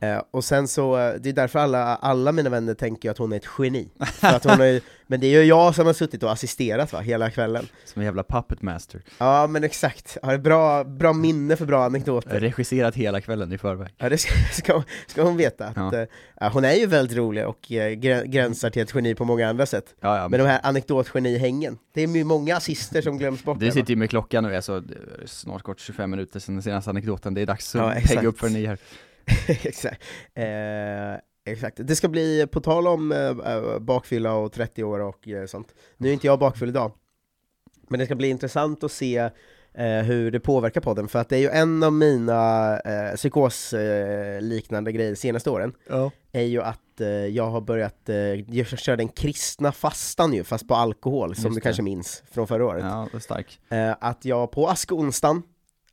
Eh, 0.00 0.22
och 0.30 0.44
sen 0.44 0.68
så, 0.68 0.98
eh, 0.98 1.14
det 1.20 1.28
är 1.28 1.32
därför 1.32 1.58
alla, 1.58 1.96
alla 1.96 2.32
mina 2.32 2.50
vänner 2.50 2.74
tänker 2.74 3.10
att 3.10 3.18
hon 3.18 3.32
är 3.32 3.36
ett 3.36 3.46
geni. 3.58 3.88
För 4.12 4.26
att 4.28 4.44
hon 4.44 4.60
är, 4.60 4.80
men 5.06 5.20
det 5.20 5.26
är 5.26 5.30
ju 5.40 5.42
jag 5.48 5.74
som 5.74 5.86
har 5.86 5.92
suttit 5.92 6.22
och 6.22 6.32
assisterat 6.32 6.92
va, 6.92 7.00
hela 7.00 7.30
kvällen. 7.30 7.66
Som 7.84 8.00
en 8.00 8.06
jävla 8.06 8.22
puppet 8.22 8.62
master. 8.62 9.02
Ja 9.18 9.46
men 9.46 9.64
exakt, 9.64 10.16
har 10.22 10.38
bra, 10.38 10.84
bra 10.84 11.12
minne 11.12 11.56
för 11.56 11.66
bra 11.66 11.84
anekdoter. 11.84 12.40
Regisserat 12.40 12.94
hela 12.94 13.20
kvällen 13.20 13.52
i 13.52 13.58
förväg. 13.58 13.88
Ja 13.98 14.08
det 14.08 14.18
ska, 14.18 14.34
ska, 14.52 14.82
ska 15.06 15.22
hon 15.22 15.36
veta, 15.36 15.66
att 15.66 15.76
Ja. 15.92 16.06
eh, 16.46 16.52
hon 16.52 16.64
är 16.64 16.74
ju 16.74 16.86
väldigt 16.86 17.16
rolig 17.16 17.46
och 17.46 17.72
eh, 17.72 17.92
grä- 17.96 18.24
gränsar 18.26 18.70
till 18.70 18.82
ett 18.82 18.94
geni 18.94 19.14
på 19.14 19.24
många 19.24 19.48
andra 19.48 19.66
sätt. 19.66 19.84
Ja, 20.00 20.16
ja. 20.18 20.28
Men 20.28 20.40
de 20.40 20.46
här 20.46 20.60
anekdotgenihängen, 20.62 21.78
det 21.94 22.02
är 22.02 22.08
ju 22.16 22.24
många 22.24 22.56
assister 22.56 23.02
som 23.02 23.18
glöms 23.18 23.44
bort. 23.44 23.60
Du 23.60 23.70
sitter 23.70 23.90
ju 23.90 23.96
med 23.96 24.10
klockan 24.10 24.44
och 24.44 24.52
är 24.52 24.60
så, 24.60 24.80
det 24.80 24.94
är 24.94 25.26
snart 25.26 25.62
gått 25.62 25.80
25 25.80 26.10
minuter 26.10 26.40
sedan 26.40 26.54
den 26.54 26.62
senaste 26.62 26.90
anekdoten, 26.90 27.34
det 27.34 27.40
är 27.40 27.46
dags 27.46 27.74
att 27.76 27.96
Ja, 27.96 28.00
pegga 28.08 28.28
upp 28.28 28.38
för 28.38 28.46
en 28.46 28.52
ny 28.52 28.66
här. 28.66 28.78
exakt. 29.48 30.02
Eh, 30.34 31.14
exakt. 31.52 31.80
Det 31.80 31.96
ska 31.96 32.08
bli, 32.08 32.46
på 32.46 32.60
tal 32.60 32.86
om 32.86 33.12
eh, 33.12 33.18
eh 33.18 33.78
bakfylla 33.78 34.34
och 34.34 34.52
30 34.52 34.84
år 34.84 35.00
och 35.00 35.28
eh, 35.28 35.46
sånt, 35.46 35.74
nu 35.96 36.08
är 36.08 36.12
inte 36.12 36.26
jag 36.26 36.38
bakfull 36.38 36.68
idag, 36.68 36.92
men 37.88 38.00
det 38.00 38.06
ska 38.06 38.14
bli 38.14 38.28
intressant 38.28 38.84
att 38.84 38.92
se 38.92 39.30
eh, 39.74 40.02
hur 40.04 40.30
det 40.30 40.40
påverkar 40.40 40.80
podden, 40.80 41.08
för 41.08 41.18
att 41.18 41.28
det 41.28 41.36
är 41.36 41.40
ju 41.40 41.48
en 41.48 41.82
av 41.82 41.92
mina 41.92 42.72
eh, 42.80 43.14
psykosliknande 43.16 44.92
grejer 44.92 45.10
de 45.10 45.16
senaste 45.16 45.50
åren, 45.50 45.72
Ja. 45.88 46.10
är 46.32 46.42
ju 46.42 46.62
att 46.62 47.00
eh, 47.00 47.08
jag 47.08 47.50
har 47.50 47.60
börjat 47.60 48.08
eh, 48.08 48.64
köra 48.64 48.96
den 48.96 49.08
kristna 49.08 49.72
fastan 49.72 50.32
ju, 50.32 50.44
fast 50.44 50.68
på 50.68 50.74
alkohol, 50.74 51.36
som 51.36 51.54
du 51.54 51.60
kanske 51.60 51.82
minns 51.82 52.22
från 52.30 52.46
förra 52.46 52.66
året. 52.66 52.84
Ja, 52.84 53.08
det 53.12 53.18
är 53.18 53.20
stark. 53.20 53.60
Eh, 53.68 53.94
att 54.00 54.24
jag 54.24 54.50
på 54.50 54.68
askonsdagen, 54.68 55.42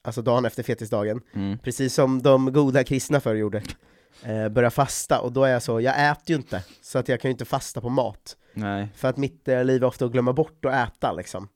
alltså 0.05 0.21
dagen 0.21 0.45
efter 0.45 0.63
fetisdagen, 0.63 1.21
Mm. 1.33 1.57
precis 1.57 1.93
som 1.93 2.21
de 2.21 2.53
goda 2.53 2.83
kristna 2.83 3.19
förr 3.19 3.35
gjorde, 3.35 3.57
eh, 4.24 4.50
börjar 4.50 4.69
fasta, 4.69 5.19
och 5.21 5.31
då 5.31 5.43
är 5.43 5.51
jag 5.53 5.63
så, 5.63 5.81
jag 5.81 6.12
äter 6.12 6.24
ju 6.29 6.35
inte, 6.35 6.63
så 6.81 7.00
att 7.00 7.07
jag 7.09 7.21
kan 7.21 7.29
ju 7.29 7.31
inte 7.31 7.45
fasta 7.45 7.81
på 7.81 7.89
mat. 7.89 8.38
Nej. 8.53 8.88
För 8.95 9.07
att 9.07 9.17
mitt 9.17 9.47
eh, 9.47 9.63
liv 9.63 9.83
är 9.83 9.88
ofta 9.88 10.05
att 10.05 10.12
glömma 10.12 10.33
bort 10.33 10.65
att 10.65 10.89
äta 10.89 11.12
liksom. 11.13 11.47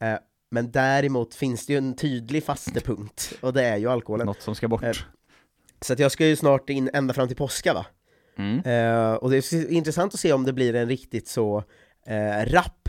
Eh, 0.00 0.14
men 0.50 0.70
däremot 0.70 1.34
finns 1.34 1.66
det 1.66 1.72
ju 1.72 1.76
en 1.78 1.96
tydlig 1.96 2.44
fastepunkt, 2.44 3.32
och 3.40 3.52
det 3.52 3.64
är 3.64 3.76
ju 3.76 3.90
alkoholen. 3.90 4.26
Något 4.26 4.42
som 4.42 4.54
ska 4.54 4.68
bort. 4.68 4.82
Eh, 4.82 4.92
Så 5.80 5.92
att 5.92 5.98
jag 5.98 6.12
ska 6.12 6.26
ju 6.26 6.36
snart 6.36 6.70
in 6.70 6.90
ända 6.94 7.14
fram 7.14 7.28
till 7.28 7.36
påska 7.36 7.74
va? 7.74 7.86
Mm. 8.38 8.58
Eh, 8.58 9.14
och 9.14 9.30
det 9.30 9.36
är 9.36 9.70
intressant 9.70 10.14
att 10.14 10.20
se 10.20 10.32
om 10.32 10.44
det 10.44 10.52
blir 10.52 10.74
en 10.74 10.88
riktigt 10.88 11.28
så 11.28 11.64
eh, 12.06 12.46
rapp, 12.46 12.88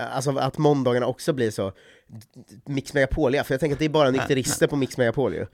Eh, 0.00 0.16
alltså 0.16 0.36
att 0.38 0.58
måndagarna 0.58 1.06
också 1.06 1.32
blir 1.32 1.50
så 1.50 1.72
Mix 2.66 2.94
Megapolia, 2.94 3.44
för 3.44 3.54
jag 3.54 3.60
tänker 3.60 3.72
att 3.74 3.78
det 3.78 3.84
är 3.84 3.88
bara 3.88 4.10
nykterister 4.10 4.66
på 4.66 4.76
Mix 4.76 4.96
Megapol 4.98 5.34
ju. 5.34 5.46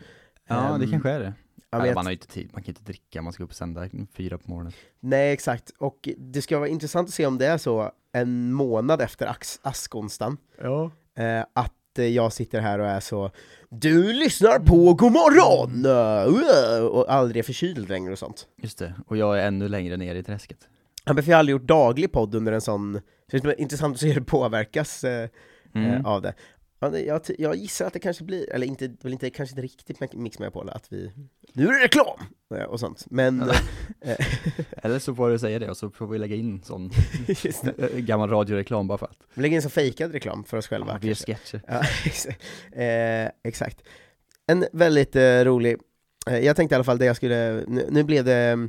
Ja, 0.48 0.76
det 0.78 0.84
Ehm, 0.84 0.90
kanske 0.90 1.10
är 1.10 1.20
det. 1.20 1.32
jag 1.70 1.78
Nej, 1.78 1.88
vet. 1.88 1.94
man 1.94 2.06
har 2.06 2.10
ju 2.10 2.16
inte 2.16 2.26
tid, 2.26 2.50
man 2.52 2.62
kan 2.62 2.68
inte 2.70 2.82
dricka, 2.82 3.22
man 3.22 3.32
ska 3.32 3.42
upp 3.44 3.50
och 3.50 3.56
sända 3.56 3.88
fyra 4.16 4.38
på 4.38 4.50
morgonen. 4.50 4.72
Nej 5.00 5.32
exakt, 5.32 5.70
och 5.78 6.08
det 6.18 6.42
ska 6.42 6.58
vara 6.58 6.68
intressant 6.68 7.08
att 7.08 7.14
se 7.14 7.26
om 7.26 7.38
det 7.38 7.46
är 7.46 7.58
så 7.58 7.92
en 8.12 8.52
månad 8.52 9.00
efter 9.00 9.36
askonsdagen, 9.62 10.36
Ja. 10.62 10.90
eh, 11.18 11.44
att 11.52 11.98
eh, 11.98 12.04
jag 12.06 12.32
sitter 12.32 12.60
här 12.60 12.78
och 12.78 12.86
är 12.86 13.00
så 13.00 13.30
Du 13.70 14.12
lyssnar 14.12 14.58
på 14.58 14.94
Godmorgon! 14.94 15.86
Uh, 15.86 16.86
och 16.86 17.12
aldrig 17.12 17.38
är 17.40 17.42
förkyld 17.42 17.88
längre 17.88 18.12
och 18.12 18.18
sånt. 18.18 18.46
Just 18.62 18.78
det, 18.78 18.94
och 19.06 19.16
jag 19.16 19.38
är 19.38 19.46
ännu 19.46 19.68
längre 19.68 19.96
ner 19.96 20.14
i 20.14 20.22
träsket. 20.22 20.58
Ja, 21.04 21.12
men 21.12 21.24
för 21.24 21.30
jag 21.30 21.36
har 21.36 21.38
aldrig 21.38 21.52
gjort 21.52 21.68
daglig 21.68 22.12
podd 22.12 22.34
under 22.34 22.52
en 22.52 22.60
sån, 22.60 23.00
så 23.30 23.36
det 23.38 23.48
är 23.48 23.60
intressant 23.60 23.94
att 23.94 24.00
se 24.00 24.08
hur 24.08 24.14
det 24.20 24.26
påverkas 24.26 25.04
eh, 25.04 25.28
Mm. 25.74 25.90
eh, 25.94 26.06
av 26.06 26.22
det. 26.22 26.34
Ja, 26.80 26.88
det- 26.88 27.00
jag, 27.02 27.20
jag 27.38 27.56
gissar 27.56 27.86
att 27.86 27.92
det 27.92 27.98
kanske 27.98 28.24
blir, 28.24 28.52
eller 28.52 28.66
inte, 28.66 28.90
väl 29.02 29.12
inte, 29.12 29.30
kanske 29.30 29.52
inte 29.52 29.62
riktigt 29.62 30.12
Mix 30.14 30.38
Megapol, 30.38 30.68
att 30.68 30.92
vi, 30.92 31.12
nu 31.52 31.66
är 31.68 31.72
det 31.72 31.84
reklam! 31.84 32.20
eh, 32.54 32.62
Och 32.62 32.80
sånt, 32.80 33.04
men, 33.10 33.40
eh, 34.00 34.16
Eller 34.82 34.98
så 34.98 35.14
får 35.14 35.30
du 35.30 35.38
säga 35.38 35.58
det 35.58 35.70
och 35.70 35.76
så 35.76 35.90
får 35.90 36.06
vi 36.06 36.18
lägga 36.18 36.36
in 36.36 36.62
sån 36.62 36.90
gammal 37.96 38.30
radioreklam 38.30 38.88
bara 38.88 38.98
för 38.98 39.06
att. 39.06 39.18
Vi 39.34 39.42
lägger 39.42 39.56
in 39.56 39.62
så 39.62 39.70
fejkad 39.70 40.12
reklam 40.12 40.44
för 40.44 40.56
oss 40.56 40.66
själva. 40.68 40.92
Ja, 40.92 40.98
vi 41.00 41.08
gör 41.08 41.14
sketcher. 41.14 41.62
Ja, 41.66 41.82
exakt. 42.04 42.42
Eh, 42.72 43.28
exakt. 43.48 43.82
En 44.46 44.64
väldigt 44.72 45.16
eh, 45.16 45.40
rolig, 45.44 45.76
jag 46.26 46.56
tänkte 46.56 46.74
i 46.74 46.76
alla 46.76 46.84
fall 46.84 46.98
det 46.98 47.04
jag 47.04 47.16
skulle, 47.16 47.64
nu, 47.68 47.86
nu 47.90 48.02
blev 48.04 48.24
det 48.24 48.68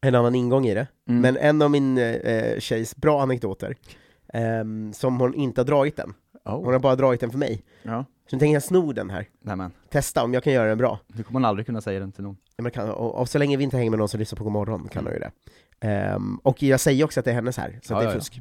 en 0.00 0.14
annan 0.14 0.34
ingång 0.34 0.66
i 0.66 0.74
det, 0.74 0.86
Mm. 1.08 1.20
men 1.20 1.36
en 1.36 1.62
av 1.62 1.70
min 1.70 1.98
eh, 1.98 2.58
tjejs 2.58 2.96
bra 2.96 3.22
anekdoter, 3.22 3.76
ehm, 4.36 4.92
som 4.92 5.20
hon 5.20 5.34
inte 5.34 5.60
har 5.60 5.66
dragit 5.66 5.98
än, 5.98 6.14
hon 6.44 6.66
oh. 6.66 6.72
har 6.72 6.78
bara 6.78 6.96
dragit 6.96 7.20
den 7.20 7.30
för 7.30 7.38
mig, 7.38 7.64
Ja, 7.82 8.04
så 8.30 8.36
nu 8.36 8.40
tänker 8.40 8.54
jag 8.54 8.62
sno 8.62 8.92
den 8.92 9.10
här, 9.10 9.28
nej 9.40 9.56
men, 9.56 9.72
testa 9.88 10.24
om 10.24 10.34
jag 10.34 10.42
kan 10.42 10.52
göra 10.52 10.68
den 10.68 10.78
bra. 10.78 10.98
nu 11.06 11.22
kommer 11.22 11.40
man 11.40 11.48
aldrig 11.48 11.66
kunna 11.66 11.80
säga 11.80 12.00
den 12.00 12.12
till 12.12 12.22
någon. 12.22 12.36
Ja, 12.56 12.62
men 12.62 12.72
kan, 12.72 12.90
och, 12.90 13.14
och 13.14 13.28
så 13.28 13.38
länge 13.38 13.56
vi 13.56 13.64
inte 13.64 13.76
hänger 13.76 13.90
med 13.90 13.98
någon 13.98 14.08
som 14.08 14.20
lyssnar 14.20 14.36
på 14.36 14.44
Godmorgon 14.44 14.88
kan 14.88 15.04
jag 15.04 15.14
ju 15.14 15.20
det. 15.20 15.30
Ehm, 15.80 16.36
och 16.36 16.62
jag 16.62 16.80
säger 16.80 17.04
också 17.04 17.20
att 17.20 17.24
det 17.24 17.30
är 17.30 17.34
hennes 17.34 17.56
här, 17.56 17.80
så 17.82 17.92
Ja, 17.92 17.98
det 17.98 18.04
ja, 18.04 18.10
är 18.10 18.14
ja. 18.14 18.20
fusk. 18.20 18.40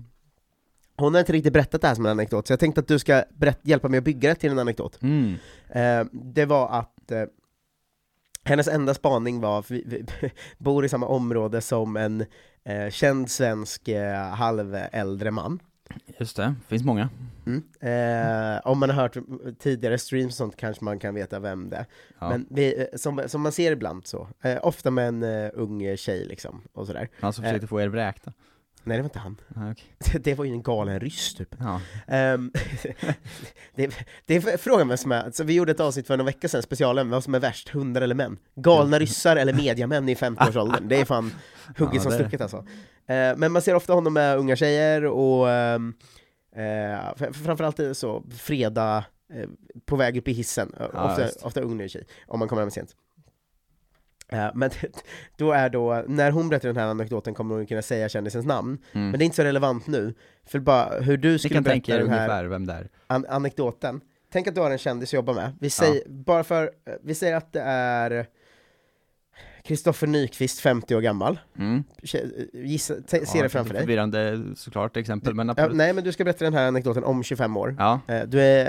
Hon 0.97 1.13
har 1.13 1.19
inte 1.19 1.33
riktigt 1.33 1.53
berättat 1.53 1.81
det 1.81 1.87
här 1.87 1.95
som 1.95 2.05
en 2.05 2.11
anekdot, 2.11 2.47
så 2.47 2.53
jag 2.53 2.59
tänkte 2.59 2.81
att 2.81 2.87
du 2.87 2.99
ska 2.99 3.23
berätt, 3.33 3.59
hjälpa 3.63 3.87
mig 3.87 3.97
att 3.97 4.03
bygga 4.03 4.29
det 4.29 4.35
till 4.35 4.51
en 4.51 4.59
anekdot. 4.59 5.01
Mm. 5.01 5.35
Eh, 5.69 6.07
det 6.11 6.45
var 6.45 6.69
att 6.69 7.11
eh, 7.11 7.23
hennes 8.43 8.67
enda 8.67 8.93
spaning 8.93 9.41
var, 9.41 9.61
för 9.61 9.75
vi, 9.75 9.83
vi 9.85 10.31
bor 10.57 10.85
i 10.85 10.89
samma 10.89 11.07
område 11.07 11.61
som 11.61 11.97
en 11.97 12.25
eh, 12.63 12.89
känd 12.89 13.31
svensk 13.31 13.87
eh, 13.87 14.27
halväldre 14.27 15.31
man. 15.31 15.59
Just 16.19 16.35
det, 16.35 16.55
finns 16.67 16.83
många. 16.83 17.09
Mm. 17.45 17.63
Eh, 17.79 18.67
om 18.67 18.79
man 18.79 18.89
har 18.89 19.01
hört 19.01 19.17
tidigare 19.59 19.97
streams 19.97 20.33
och 20.33 20.37
sånt 20.37 20.57
kanske 20.57 20.83
man 20.83 20.99
kan 20.99 21.15
veta 21.15 21.39
vem 21.39 21.69
det 21.69 21.77
är. 21.77 21.85
Ja. 22.19 22.29
Men 22.29 22.45
vi, 22.49 22.81
eh, 22.81 22.97
som, 22.97 23.23
som 23.27 23.41
man 23.41 23.51
ser 23.51 23.71
ibland 23.71 24.07
så, 24.07 24.27
eh, 24.41 24.57
ofta 24.61 24.91
med 24.91 25.07
en 25.07 25.23
eh, 25.23 25.49
ung 25.53 25.97
tjej 25.97 26.25
liksom, 26.25 26.61
och 26.73 26.87
sådär. 26.87 27.09
Han 27.19 27.33
som 27.33 27.43
försökte 27.43 27.67
få 27.67 27.81
er 27.81 27.87
vräkta. 27.87 28.33
Nej 28.87 28.97
det 28.97 29.01
var 29.01 29.09
inte 29.09 29.19
han, 29.19 29.37
Ja, 29.55 29.71
okej. 29.71 30.19
det, 30.23 30.33
var 30.33 30.45
ju 30.45 30.51
en 30.51 30.63
galen 30.63 30.99
ryss 30.99 31.33
typ. 31.33 31.55
Ja. 31.59 31.81
Ehm, 32.07 32.51
det, 33.75 34.05
det 34.25 34.35
är 34.35 34.57
frågan 34.57 34.87
vem 34.87 34.97
som 34.97 35.11
är, 35.11 35.23
alltså, 35.23 35.43
vi 35.43 35.53
gjorde 35.53 35.71
ett 35.71 35.79
avsnitt 35.79 36.07
för 36.07 36.17
några 36.17 36.25
veckor 36.25 36.47
sedan, 36.47 36.61
specialen, 36.61 37.09
vad 37.09 37.23
som 37.23 37.35
är 37.35 37.39
värst, 37.39 37.69
hundar 37.69 38.01
eller 38.01 38.15
män? 38.15 38.37
Galna 38.55 38.99
ryssar 38.99 39.35
eller 39.35 39.53
mediamän 39.53 40.09
i 40.09 40.15
50-årsåldern, 40.15 40.87
det 40.87 41.01
är 41.01 41.05
fan 41.05 41.31
hugget 41.77 41.95
Ja, 41.95 42.01
som 42.01 42.11
stucket 42.11 42.41
alltså. 42.41 42.65
Eh, 43.07 43.37
men 43.37 43.51
man 43.51 43.61
ser 43.61 43.75
ofta 43.75 43.93
honom 43.93 44.13
med 44.13 44.37
unga 44.37 44.55
tjejer 44.55 45.05
och 45.05 45.49
ehm, 45.51 45.93
eh, 46.55 46.61
fr- 47.15 47.33
framförallt 47.33 47.97
så, 47.97 48.23
fredag, 48.37 49.05
eh, 49.33 49.49
på 49.85 49.95
väg 49.95 50.17
upp 50.17 50.27
i 50.27 50.31
hissen, 50.33 50.75
Ja, 50.79 51.09
ofta, 51.09 51.21
just. 51.21 51.43
ofta 51.43 51.61
ung 51.61 51.77
ny 51.77 51.89
tjej, 51.89 52.05
om 52.27 52.39
man 52.39 52.47
kommer 52.47 52.61
hem 52.61 52.71
sent. 52.71 52.95
Eh, 54.31 54.47
men 54.55 54.69
då 55.37 55.51
är 55.51 55.69
då, 55.69 56.03
när 56.07 56.31
hon 56.31 56.49
berättar 56.49 56.67
den 56.69 56.77
här 56.77 56.87
anekdoten 56.87 57.33
kommer 57.33 57.55
hon 57.55 57.65
kunna 57.65 57.81
säga 57.81 58.09
kändisens 58.09 58.45
namn, 58.45 58.77
Mm. 58.93 59.09
men 59.09 59.19
det 59.19 59.23
är 59.23 59.25
inte 59.25 59.35
så 59.35 59.43
relevant 59.43 59.87
nu, 59.87 60.13
för 60.45 60.59
bara 60.59 60.99
hur 60.99 61.17
du 61.17 61.39
skulle 61.39 61.53
kan 61.53 61.63
berätta 61.63 61.73
tänka 61.73 61.93
er 61.95 61.99
den 61.99 62.09
här 62.09 62.27
an 63.07 63.25
anekdoten. 63.29 64.01
Tänk 64.31 64.47
att 64.47 64.55
du 64.55 64.61
har 64.61 64.71
en 64.71 64.77
kändis 64.77 65.09
att 65.09 65.13
jobba 65.13 65.33
med. 65.33 65.57
Vi 65.59 65.69
säger, 65.69 66.03
bara 66.09 66.43
för, 66.43 66.71
vi 67.03 67.15
säger 67.15 67.35
att 67.35 67.53
det 67.53 67.61
är 67.61 68.27
Kristoffer 69.65 70.07
Nyqvist, 70.07 70.59
50 70.59 70.95
år 70.95 71.01
gammal. 71.01 71.39
Mm. 71.57 71.83
Gissa, 72.53 72.93
se, 73.07 73.23
Ja, 73.35 73.43
det 73.43 73.49
framför 73.49 73.73
dig. 73.73 73.81
Förvirrande 73.83 74.43
såklart 74.55 74.97
exempel, 74.97 75.33
men 75.33 75.53
Ja, 75.57 75.67
nej, 75.71 75.93
men 75.93 76.03
du 76.03 76.11
ska 76.11 76.23
berätta 76.23 76.45
den 76.45 76.53
här 76.53 76.67
anekdoten 76.67 77.03
om 77.03 77.23
25 77.23 77.57
år. 77.57 77.75
Ja. 77.79 77.99
Eh, 78.07 78.23
Du 78.23 78.41
är, 78.41 78.65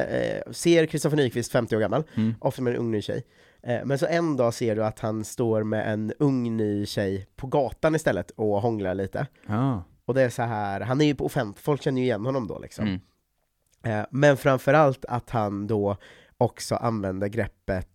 eh, 0.46 0.52
ser 0.52 0.86
Kristoffer 0.86 1.16
Nyqvist, 1.16 1.52
50 1.52 1.76
år 1.76 1.80
gammal, 1.80 2.04
Mm. 2.14 2.34
ofta 2.40 2.62
med 2.62 2.70
en 2.74 2.78
ung 2.80 2.90
ny 2.90 3.02
tjej. 3.02 3.24
Eh, 3.62 3.80
Men 3.84 3.98
så 3.98 4.06
en 4.06 4.36
dag 4.36 4.54
ser 4.54 4.76
du 4.76 4.84
att 4.84 5.00
han 5.00 5.24
står 5.24 5.62
med 5.62 5.92
en 5.92 6.12
ung 6.18 6.56
ny 6.56 6.86
tjej 6.86 7.26
på 7.36 7.46
gatan 7.46 7.94
istället 7.94 8.30
och 8.30 8.60
hånglar 8.62 8.94
lite. 8.94 9.26
Ja. 9.46 9.84
Och 10.04 10.14
det 10.14 10.22
är 10.22 10.30
så 10.30 10.42
här, 10.42 10.80
han 10.80 11.00
är 11.00 11.04
ju 11.04 11.14
på 11.14 11.24
offent, 11.26 11.58
folk 11.58 11.82
känner 11.82 12.00
ju 12.00 12.04
igen 12.06 12.24
honom 12.26 12.46
då 12.46 12.58
liksom. 12.58 12.86
Mm. 12.86 14.06
Men 14.10 14.36
framförallt 14.36 15.04
att 15.04 15.30
han 15.30 15.66
då 15.66 15.96
också 16.38 16.74
använder 16.74 17.28
greppet, 17.28 17.88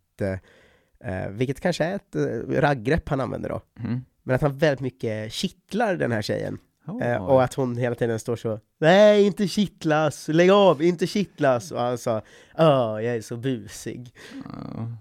eh, 1.03 1.29
vilket 1.29 1.59
kanske 1.59 1.83
är 1.85 1.95
ett 1.95 2.15
eh, 2.15 2.61
raggrepp 2.61 3.09
han 3.09 3.21
använder 3.21 3.49
då, 3.49 3.61
Mm. 3.79 4.01
men 4.23 4.35
att 4.35 4.41
han 4.41 4.57
väldigt 4.57 4.79
mycket 4.79 5.33
kittlar 5.33 5.95
den 5.95 6.11
här 6.11 6.21
tjejen. 6.21 6.57
Oh. 6.87 7.03
Eh, 7.03 7.25
och 7.25 7.43
att 7.43 7.53
hon 7.53 7.77
hela 7.77 7.95
tiden 7.95 8.19
står 8.19 8.35
så 8.35 8.59
Nej, 8.79 9.25
inte 9.25 9.47
kittlas, 9.47 10.27
lägg 10.27 10.51
av, 10.51 10.81
inte 10.81 11.07
kittlas! 11.07 11.71
Och 11.71 11.79
han 11.81 11.97
sa 11.97 12.21
Åh, 12.57 13.03
jag 13.03 13.15
är 13.15 13.21
så 13.21 13.37
busig. 13.37 14.15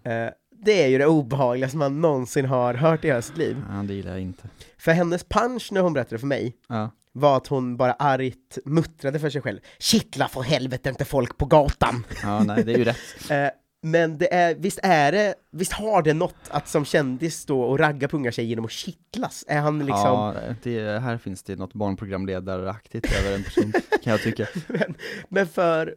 Ja. 0.04 0.11
Eh, 0.11 0.30
det 0.64 0.83
är 0.85 0.88
ju 0.88 0.99
det 0.99 1.07
obehagligaste 1.07 1.76
man 1.76 2.00
någonsin 2.00 2.45
har 2.47 2.75
hört 2.75 3.04
i 3.04 3.09
hela 3.09 3.23
sitt 3.23 3.37
liv. 3.37 3.57
Ja, 3.71 3.83
det 3.83 3.95
gillar 3.95 4.11
jag 4.11 4.21
inte. 4.21 4.49
För 4.78 4.92
hennes 4.92 5.25
punch 5.25 5.69
när 5.73 5.80
hon 5.80 5.92
berättade 5.92 6.19
för 6.19 6.26
mig 6.26 6.57
Ja. 6.69 6.90
var 7.12 7.37
att 7.37 7.47
hon 7.47 7.76
bara 7.76 7.92
argt 7.92 8.59
muttrade 8.64 9.19
för 9.19 9.30
sig 9.30 9.42
själv 9.42 9.59
Kittla 9.78 10.28
för 10.28 10.40
helvete 10.42 10.88
inte 10.88 11.04
folk 11.04 11.38
på 11.38 11.47
gatan! 11.47 12.07
ja, 12.23 12.42
nej, 12.42 12.64
det 12.64 12.73
är 12.73 12.78
ju 12.78 12.85
rätt. 12.85 12.97
Eh, 13.30 13.49
men 13.83 14.19
det 14.19 14.35
är, 14.35 14.55
visst 14.55 14.79
är 14.83 15.13
det, 15.13 15.35
visst 15.51 15.73
har 15.73 16.03
det 16.03 16.15
något 16.15 16.35
att 16.51 16.69
som 16.69 16.85
kändis 16.85 17.37
stå 17.37 17.61
och 17.63 17.79
ragga 17.79 18.09
på 18.09 18.17
unga 18.17 18.33
tjejer 18.33 18.49
genom 18.49 18.65
att 18.65 18.71
kittlas? 18.71 19.45
Är 19.49 19.61
han 19.61 19.79
liksom, 19.79 19.95
Ja, 19.97 20.35
det, 20.63 21.01
här 21.01 21.19
finns 21.19 21.43
det 21.43 21.57
något 21.57 21.75
barnprogramledaraktigt 21.75 23.07
över 23.21 23.37
en 23.37 23.45
person, 23.45 23.73
kan 24.03 24.11
jag 24.11 24.23
tycka. 24.23 24.47
men, 24.69 24.95
men 25.29 25.47
för, 25.47 25.95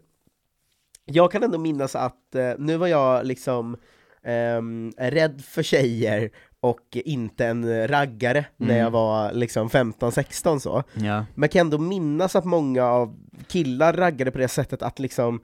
jag 1.06 1.32
kan 1.32 1.44
ändå 1.44 1.58
minnas 1.58 1.96
att, 1.96 2.36
eh, 2.36 2.52
nu 2.58 2.78
var 2.78 2.88
jag 2.88 3.25
liksom 3.25 3.78
ehm, 4.24 4.92
rädd 4.98 5.42
för 5.46 5.63
tjejer 5.63 6.30
och 6.60 6.80
inte 6.92 7.46
en 7.46 7.88
raggare 7.88 8.46
när 8.58 8.68
Mm. 8.70 8.78
jag 8.84 8.92
var 8.92 9.34
liksom 9.34 9.70
15-16 9.70 10.60
så. 10.60 10.84
Ja. 10.94 11.25
Men 11.36 11.42
jag 11.42 11.52
kan 11.52 11.60
ändå 11.62 11.78
minnas 11.78 12.36
att 12.36 12.46
många 12.46 12.86
av 12.86 13.16
killar 13.48 13.94
raggade 13.94 14.32
på 14.32 14.38
det 14.38 14.48
sättet 14.48 14.82
att 14.82 15.00
liksom 15.00 15.42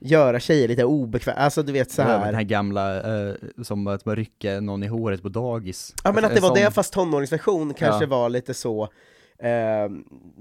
göra 0.00 0.40
tjejer 0.40 0.68
lite 0.68 0.84
obekväma, 0.84 1.38
alltså 1.38 1.62
du 1.62 1.72
vet 1.72 1.90
så 1.90 2.02
Det 2.02 2.08
var 2.18 2.26
Den 2.26 2.34
här. 2.34 2.42
gamla, 2.42 2.96
eh, 3.28 3.34
som 3.62 3.86
att 3.86 4.04
bara 4.04 4.14
rycka 4.14 4.60
någon 4.60 4.82
i 4.82 4.86
håret 4.86 5.22
på 5.22 5.28
dagis. 5.28 5.94
Ja 6.04 6.12
men 6.12 6.24
att 6.24 6.34
det 6.34 6.40
var 6.40 6.54
det 6.54 6.62
sån- 6.64 6.72
fast 6.72 6.92
tonåringsversion 6.92 7.74
kanske 7.74 8.04
Ja. 8.04 8.08
var 8.10 8.28
lite 8.28 8.54
så 8.54 8.82
eh, 9.38 9.88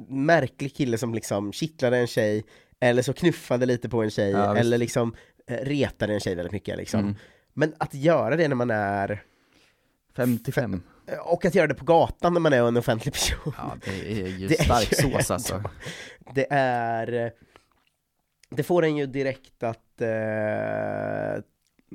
märklig 0.09 0.75
kille 0.75 0.97
som 0.97 1.13
liksom 1.13 1.51
kittlade 1.53 1.97
en 1.97 2.07
tjej, 2.07 2.43
eller 2.79 3.01
så 3.01 3.13
knuffade 3.13 3.65
lite 3.65 3.89
på 3.89 4.03
en 4.03 4.09
tjej, 4.09 4.31
Ja, 4.31 4.57
eller 4.57 4.77
liksom 4.77 5.15
eh, 5.47 5.55
retade 5.65 6.13
en 6.13 6.19
tjej 6.19 6.35
väldigt 6.35 6.53
mycket 6.53 6.77
liksom. 6.77 6.99
Mm. 6.99 7.15
Men 7.53 7.73
att 7.77 7.93
göra 7.93 8.35
det 8.35 8.47
när 8.47 8.55
man 8.55 8.71
är 8.71 9.23
55. 10.15 10.83
Och 11.25 11.45
att 11.45 11.55
göra 11.55 11.67
det 11.67 11.73
på 11.73 11.85
gatan 11.85 12.33
när 12.33 12.39
man 12.39 12.53
är 12.53 12.67
en 12.67 12.77
offentlig 12.77 13.13
person. 13.13 13.53
Ja, 13.57 13.75
det 13.85 14.11
är 14.21 14.27
ju 14.27 14.47
Det 14.47 14.59
är 14.59 14.63
stark 14.63 14.91
ju 15.03 15.11
sås 15.11 15.31
alltså. 15.31 15.63
Det 16.35 16.47
är... 16.49 17.31
Det 18.49 18.63
får 18.63 18.83
en 18.85 18.97
ju 18.97 19.05
direkt 19.05 19.63
att... 19.63 20.01
Eh, 20.01 21.43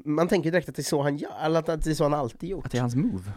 man 0.05 0.29
tänker 0.29 0.51
direkt 0.51 0.69
att 0.69 0.75
det 0.75 0.81
är 0.83 0.85
så 0.85 1.03
han 1.03 1.17
gör, 1.17 1.31
eller 1.43 1.59
att 1.59 1.67
det 1.67 1.87
är 1.91 1.95
så 1.95 2.05
han 2.05 2.15
alltid 2.15 2.49
gjort. 2.51 2.65
Att 2.67 2.73
det 2.73 2.79
är 2.79 2.83
hans 2.83 2.95
move. 2.97 3.31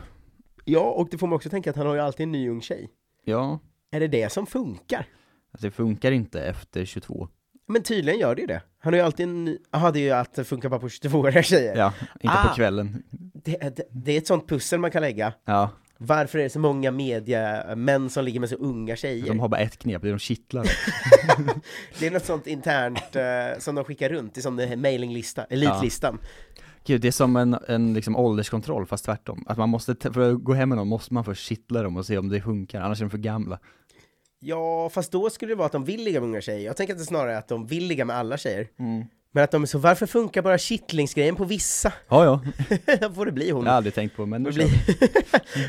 Ja, 0.65 0.79
och 0.81 1.07
det 1.12 1.17
får 1.17 1.27
man 1.27 1.36
också 1.36 1.50
tänka 1.50 1.69
att 1.69 1.75
han 1.75 1.88
har 1.88 1.93
ju 1.93 2.00
alltid 2.01 2.24
en 2.24 2.31
ny 2.31 2.50
ung 2.50 2.62
tjej. 2.62 2.89
Ja, 3.24 3.59
Är 3.91 4.00
det 4.00 4.07
det 4.07 4.31
som 4.31 4.45
funkar? 4.45 5.05
att 5.51 5.62
det 5.62 5.71
funkar 5.71 6.12
inte 6.12 6.41
efter 6.41 6.86
22. 6.86 7.27
Men 7.67 7.83
tydligen 7.83 8.19
gör 8.19 8.36
det 8.36 8.41
ju 8.41 8.47
det. 8.47 8.62
Han 8.79 8.93
har 8.93 8.97
ju 8.97 9.05
alltid 9.05 9.24
en 9.24 9.45
ny... 9.45 9.57
Jaha, 9.71 9.91
det 9.91 10.00
är 10.00 10.03
ju 10.03 10.12
att 10.12 10.33
det 10.33 10.43
funkar 10.43 10.69
bara 10.69 10.79
på 10.79 10.88
22-åriga 10.88 11.43
tjejer. 11.43 11.75
Ja, 11.77 11.93
inte 12.21 12.38
Ah. 12.38 12.47
på 12.50 12.55
kvällen. 12.55 13.03
Det, 13.33 13.75
det, 13.75 13.83
det 13.91 14.12
är 14.12 14.17
ett 14.17 14.27
sånt 14.27 14.47
pussel 14.50 14.79
man 14.79 14.91
kan 14.91 15.01
lägga. 15.01 15.33
Ja, 15.45 15.69
Varför 15.98 16.39
är 16.39 16.44
det 16.44 16.50
så 16.50 16.60
många 16.60 16.92
mediamän 16.92 18.10
som 18.10 18.25
ligger 18.25 18.39
med 18.39 18.50
så 18.50 18.56
unga 18.56 18.96
tjejer? 18.96 19.27
de 19.27 19.39
har 19.39 19.48
bara 19.48 19.62
ett 19.62 19.77
knep, 19.77 20.01
det 20.01 20.08
är 20.08 20.12
de 20.12 20.20
kittlar. 20.20 20.63
Det 22.00 22.08
är 22.08 22.12
något 22.12 22.25
sånt 22.25 22.48
internt 22.48 23.16
eh, 23.16 23.60
som 23.60 23.75
de 23.75 23.84
skickar 23.84 24.10
runt 24.10 24.38
i 24.38 24.42
sån 24.42 24.60
här 24.60 24.75
mailinglista, 24.75 25.44
elitlistan. 25.44 26.20
Gud, 26.86 27.01
det 27.01 27.08
är 27.08 27.12
som 27.12 27.36
en, 27.36 27.58
en 27.68 27.94
liksom 27.94 28.16
ålderskontroll 28.16 28.86
fast 28.86 29.06
tvärtom. 29.06 29.46
Att 29.48 29.58
man 29.58 29.70
måste, 29.70 29.96
för 30.13 30.32
att 30.32 30.44
gå 30.44 30.54
hem 30.54 30.70
med 30.70 30.77
någon 30.77 30.88
måste 30.88 31.13
man 31.13 31.24
först 31.24 31.48
kittla 31.48 31.84
dem 31.84 31.98
och 31.98 32.06
se 32.06 32.18
om 32.18 32.30
det 32.30 32.42
funkar, 32.42 32.82
annars 32.82 33.00
är 33.00 33.06
de 33.06 33.10
för 33.10 33.18
gamla. 33.18 33.60
Ja, 34.39 34.89
fast 34.89 35.12
då 35.12 35.30
skulle 35.30 35.51
det 35.51 35.56
vara 35.56 35.66
att 35.66 35.72
de 35.72 35.84
vill 35.84 36.04
ligga 36.04 36.20
med 36.20 36.30
unga 36.30 36.42
tjejer. 36.42 36.66
Jag 36.66 36.77
tänker 36.77 36.94
att 36.94 37.00
det 37.00 37.06
snarare 37.06 37.34
är 37.34 37.38
att 37.38 37.48
de 37.48 37.66
vill 37.66 37.88
ligga 37.88 38.06
med 38.06 38.16
alla 38.16 38.38
tjejer. 38.38 38.68
Mm. 38.80 39.06
Men 39.31 39.43
att 39.43 39.51
de 39.51 39.62
är 39.63 39.65
så, 39.67 39.77
varför 39.77 40.05
funkar 40.05 40.41
bara 40.41 40.57
kittlingsgrejen 40.57 41.36
på 41.36 41.46
vissa? 41.46 41.93
Ja, 42.10 42.25
ja. 42.25 42.41
Då 43.01 43.13
får 43.13 43.25
det 43.25 43.31
bli 43.31 43.51
hon. 43.51 43.63
Jag 43.65 43.72
har 43.72 43.77
aldrig 43.77 43.93
tänkt 43.93 44.15
på, 44.15 44.25
men 44.25 44.43
nu. 44.43 44.51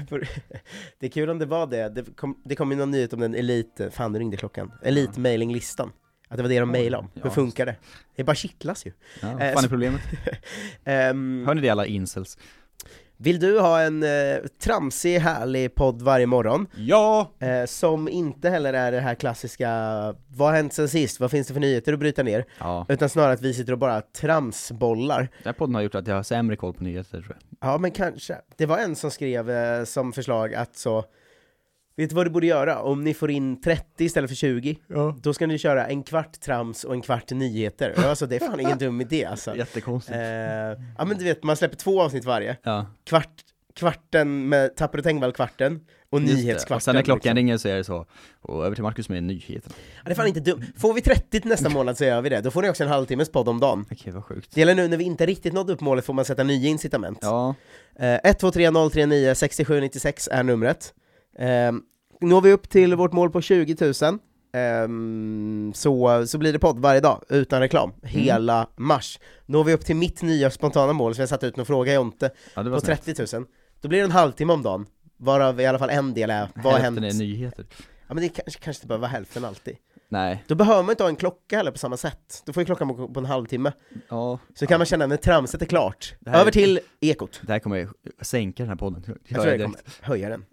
För- 0.08 0.28
det 1.00 1.06
är 1.06 1.10
kul 1.10 1.30
om 1.30 1.38
det 1.38 1.46
var 1.46 1.66
det. 1.66 1.88
Det 1.88 2.16
kom, 2.16 2.42
det 2.44 2.56
kom 2.56 2.70
ju 2.70 2.76
någon 2.76 2.90
nyhet 2.90 3.12
om 3.12 3.20
den 3.20 3.34
elit... 3.34 3.80
Fan, 3.90 4.12
nu 4.12 4.18
ringde 4.18 4.36
klockan. 4.36 4.72
Elit-mailinglistan. 4.84 5.90
Att 6.28 6.36
det 6.36 6.42
var 6.42 6.50
det 6.50 6.60
de 6.60 6.70
mejlade 6.70 7.00
om. 7.04 7.10
Hur 7.14 7.22
Ja. 7.24 7.30
funkar 7.30 7.66
det? 7.66 7.76
Det 8.16 8.24
bara 8.24 8.34
kittlas 8.36 8.86
ju. 8.86 8.92
Ja, 9.20 9.28
Eh, 9.28 9.34
vad 9.34 9.40
fan 9.52 9.56
så- 9.62 9.66
är 9.66 9.68
problemet? 9.68 10.00
Ehm, 10.84 11.44
Hör 11.46 11.54
ni 11.54 11.60
det 11.60 11.68
alla 11.70 11.86
incels? 11.86 12.38
Vill 13.20 13.40
du 13.40 13.60
ha 13.60 13.80
en 13.80 14.02
eh, 14.02 14.36
tramsig, 14.62 15.18
härlig 15.18 15.74
podd 15.74 16.02
varje 16.02 16.26
morgon? 16.26 16.66
Ja! 16.76 17.30
Eh, 17.38 17.64
som 17.66 18.08
inte 18.08 18.50
heller 18.50 18.72
är 18.72 18.92
det 18.92 19.00
här 19.00 19.14
klassiska 19.14 19.68
Vad 20.28 20.48
har 20.48 20.56
hänt 20.56 20.72
sen 20.72 20.88
sist? 20.88 21.20
Vad 21.20 21.30
finns 21.30 21.46
det 21.48 21.54
för 21.54 21.60
nyheter 21.60 21.92
att 21.92 21.98
bryta 21.98 22.22
ner? 22.22 22.44
Ja, 22.58 22.86
Utan 22.88 23.08
snarare 23.08 23.32
att 23.32 23.42
vi 23.42 23.54
sitter 23.54 23.72
och 23.72 23.78
bara 23.78 24.00
tramsbollar 24.00 25.18
den 25.18 25.28
här 25.44 25.52
podden 25.52 25.74
har 25.74 25.82
gjort 25.82 25.94
att 25.94 26.06
jag 26.06 26.14
har 26.14 26.22
sämre 26.22 26.56
koll 26.56 26.74
på 26.74 26.84
nyheter 26.84 27.10
tror 27.10 27.36
jag. 27.40 27.70
Ja 27.70 27.78
men 27.78 27.90
kanske 27.90 28.36
Det 28.56 28.66
var 28.66 28.78
en 28.78 28.96
som 28.96 29.10
skrev 29.10 29.50
eh, 29.50 29.84
som 29.84 30.12
förslag 30.12 30.54
att 30.54 30.76
så 30.76 31.04
Vet 31.98 32.10
du 32.10 32.16
vad 32.16 32.26
du 32.26 32.30
borde 32.30 32.46
göra? 32.46 32.82
Om 32.82 33.04
ni 33.04 33.14
får 33.14 33.30
in 33.30 33.60
30 33.60 34.04
istället 34.04 34.30
för 34.30 34.34
20 34.36 34.78
Ja. 34.86 35.16
Då 35.22 35.34
ska 35.34 35.46
ni 35.46 35.58
köra 35.58 35.86
en 35.86 36.02
kvart 36.02 36.40
trams 36.40 36.84
och 36.84 36.94
en 36.94 37.00
kvart 37.02 37.30
nyheter 37.30 37.94
Alltså 38.06 38.26
det 38.26 38.36
är 38.36 38.40
fan 38.40 38.60
ingen 38.60 38.78
dum 38.78 39.00
idé 39.00 39.24
alltså 39.24 39.56
Jättekonstigt. 39.56 40.16
eh, 40.16 40.22
Ja 40.98 41.04
men 41.06 41.18
du 41.18 41.24
vet, 41.24 41.42
man 41.42 41.56
släpper 41.56 41.76
två 41.76 42.02
avsnitt 42.02 42.24
varje 42.24 42.56
Ja, 42.62 42.86
Kvart, 43.04 43.30
kvarten 43.74 44.48
med 44.48 44.76
Tapper 44.76 44.98
och 44.98 45.04
Tengvall-kvarten 45.04 45.80
Och 46.10 46.20
just 46.20 46.34
nyhetskvarten 46.34 46.76
Och 46.76 46.82
sen 46.82 46.94
när 46.94 47.02
klockan 47.02 47.20
liksom. 47.20 47.36
ringer 47.36 47.56
så 47.58 47.68
är 47.68 47.76
det 47.76 47.84
så, 47.84 48.06
och 48.40 48.64
över 48.66 48.74
till 48.74 48.82
Marcus 48.84 49.08
med 49.08 49.22
nyheterna. 49.22 49.74
Ja, 49.96 50.02
Det 50.04 50.10
är 50.10 50.14
fan 50.14 50.26
inte 50.26 50.40
dumt. 50.40 50.62
Får 50.76 50.94
vi 50.94 51.00
30 51.00 51.40
till 51.40 51.50
nästa 51.50 51.68
månad 51.68 51.98
så 51.98 52.04
gör 52.04 52.20
vi 52.22 52.28
det, 52.28 52.40
då 52.40 52.50
får 52.50 52.62
ni 52.62 52.70
också 52.70 52.84
en 52.84 52.90
halvtimmes 52.90 53.28
podd 53.32 53.48
om 53.48 53.60
dagen. 53.60 53.86
Okej, 53.90 54.12
vad 54.12 54.24
sjukt. 54.24 54.54
Det 54.54 54.60
gäller 54.60 54.74
nu 54.74 54.88
när 54.88 54.96
vi 54.96 55.04
inte 55.04 55.26
riktigt 55.26 55.52
nått 55.52 55.70
upp 55.70 55.80
målet 55.80 56.04
får 56.04 56.12
man 56.14 56.24
sätta 56.24 56.42
nya 56.44 56.68
incitament. 56.68 57.18
Ja, 57.22 57.54
Eh, 58.00 58.18
123 58.24 58.70
039 58.70 59.34
6796 59.34 60.28
är 60.32 60.42
numret. 60.42 60.94
Eh, 61.38 61.72
når 62.20 62.40
vi 62.40 62.52
upp 62.52 62.68
till 62.68 62.94
vårt 62.94 63.12
mål 63.12 63.30
på 63.30 63.40
20 63.40 63.76
000 64.02 64.18
ehm, 64.52 65.72
så, 65.74 66.26
så 66.26 66.38
blir 66.38 66.52
det 66.52 66.58
podd 66.58 66.78
varje 66.78 67.00
dag, 67.00 67.24
utan 67.28 67.60
reklam, 67.60 67.92
hela 68.02 68.68
mars. 68.76 69.18
Når 69.46 69.64
vi 69.64 69.74
upp 69.74 69.84
till 69.84 69.96
mitt 69.96 70.22
nya 70.22 70.50
spontana 70.50 70.92
mål, 70.92 71.14
som 71.14 71.22
jag 71.22 71.28
satt 71.28 71.44
ut 71.44 71.58
och 71.58 71.66
fråga 71.66 71.94
Jonte, 71.94 72.30
ja 72.54 72.62
på 72.64 72.80
snällt. 72.80 73.04
30 73.04 73.36
000, 73.36 73.46
då 73.80 73.88
blir 73.88 73.98
det 73.98 74.04
en 74.04 74.10
halvtimme 74.10 74.52
om 74.52 74.62
dagen, 74.62 74.86
varav 75.16 75.60
i 75.60 75.66
alla 75.66 75.78
fall 75.78 75.90
en 75.90 76.14
del 76.14 76.30
är, 76.30 76.48
vad 76.54 76.72
har 76.72 76.80
hänt? 76.80 77.00
Hälften 77.00 77.20
är 77.20 77.26
nyheter. 77.26 77.66
Ja 78.08 78.14
men 78.14 78.22
det 78.22 78.28
kanske, 78.28 78.60
kanske 78.60 78.80
inte 78.80 78.86
behöver 78.86 79.02
vara 79.02 79.10
hälften 79.10 79.44
alltid. 79.44 79.76
Nej, 80.10 80.44
Då 80.46 80.54
behöver 80.54 80.82
man 80.82 80.90
inte 80.90 81.02
ha 81.02 81.08
en 81.08 81.16
klocka 81.16 81.56
heller 81.56 81.70
på 81.70 81.78
samma 81.78 81.96
sätt, 81.96 82.42
då 82.46 82.52
får 82.52 82.60
ju 82.60 82.64
klockan 82.64 82.88
på, 82.88 83.08
på 83.08 83.20
en 83.20 83.26
halvtimme. 83.26 83.72
ja. 84.08 84.38
Så 84.54 84.66
kan 84.66 84.78
man 84.78 84.86
känna 84.86 85.06
när 85.06 85.16
tramset 85.16 85.62
är 85.62 85.66
klart. 85.66 86.14
Över 86.26 86.50
till 86.50 86.80
Ekot. 87.00 87.40
Det 87.42 87.52
här 87.52 87.58
kommer 87.58 87.76
jag 87.76 87.88
sänka 88.26 88.62
den 88.62 88.68
här 88.70 88.76
podden. 88.76 89.02
Jag 89.06 89.36
Hör 89.36 89.42
tror 89.42 89.54
jag 89.54 89.62
kommer 89.62 89.80
höja 90.00 90.28
den. 90.28 90.44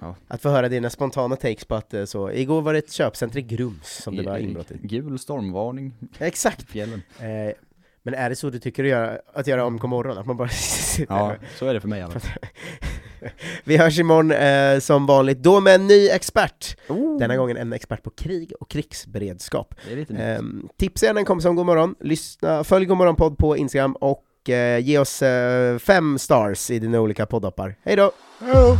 Ja. 0.00 0.14
Att 0.28 0.42
få 0.42 0.48
höra 0.48 0.68
dina 0.68 0.90
spontana 0.90 1.36
takes 1.36 1.64
på 1.64 1.74
att 1.74 1.94
eh, 1.94 2.04
så, 2.04 2.30
igår 2.30 2.62
var 2.62 2.72
det 2.72 2.78
ett 2.78 2.92
köpcenter 2.92 3.38
i 3.38 3.42
Grums 3.42 4.02
som 4.02 4.16
det 4.16 4.22
var 4.22 4.38
inbrott 4.38 4.70
i. 4.70 4.78
Gul 4.82 5.18
stormvarning 5.18 5.94
Exakt! 6.18 6.70
fjällen. 6.70 7.02
Eh, 7.18 7.54
men 8.02 8.14
är 8.14 8.30
det 8.30 8.36
så 8.36 8.50
du 8.50 8.58
tycker 8.58 8.84
att 8.84 8.90
göra, 8.90 9.18
att 9.34 9.46
göra 9.46 9.64
om 9.64 9.78
på 9.78 9.86
morgonen? 9.86 10.18
Att 10.18 10.26
man 10.26 10.36
bara 10.36 10.48
sitter 10.52 11.14
Ja, 11.14 11.28
där? 11.28 11.38
så 11.58 11.66
är 11.66 11.74
det 11.74 11.80
för 11.80 11.88
mig 11.88 12.02
alla. 12.02 12.14
Vi 13.64 13.76
hörs 13.76 13.98
imorgon 13.98 14.30
eh, 14.32 14.78
som 14.80 15.06
vanligt, 15.06 15.38
då 15.42 15.60
med 15.60 15.74
en 15.74 15.86
ny 15.86 16.08
expert! 16.08 16.76
Oh, 16.88 17.18
Denna 17.18 17.36
gången 17.36 17.56
en 17.56 17.72
expert 17.72 18.02
på 18.02 18.10
krig 18.10 18.52
och 18.60 18.70
krigsberedskap. 18.70 19.74
Eh, 20.18 20.38
tipsa 20.78 21.06
gärna 21.06 21.20
en 21.20 21.26
kompis 21.26 21.46
om 21.46 21.56
Godmorgon, 21.56 21.94
lyssna, 22.00 22.64
följ 22.64 22.86
Godmorgon-podd 22.86 23.38
på 23.38 23.56
Instagram 23.56 23.96
och 23.96 24.50
eh, 24.50 24.78
ge 24.78 24.98
oss 24.98 25.22
eh, 25.22 25.78
fem 25.78 26.18
stars 26.18 26.70
i 26.70 26.78
dina 26.78 27.00
olika 27.00 27.26
poddappar. 27.26 27.74
Hej 27.82 27.96
då! 27.96 28.12
Hej 28.40 28.54
då! 28.54 28.76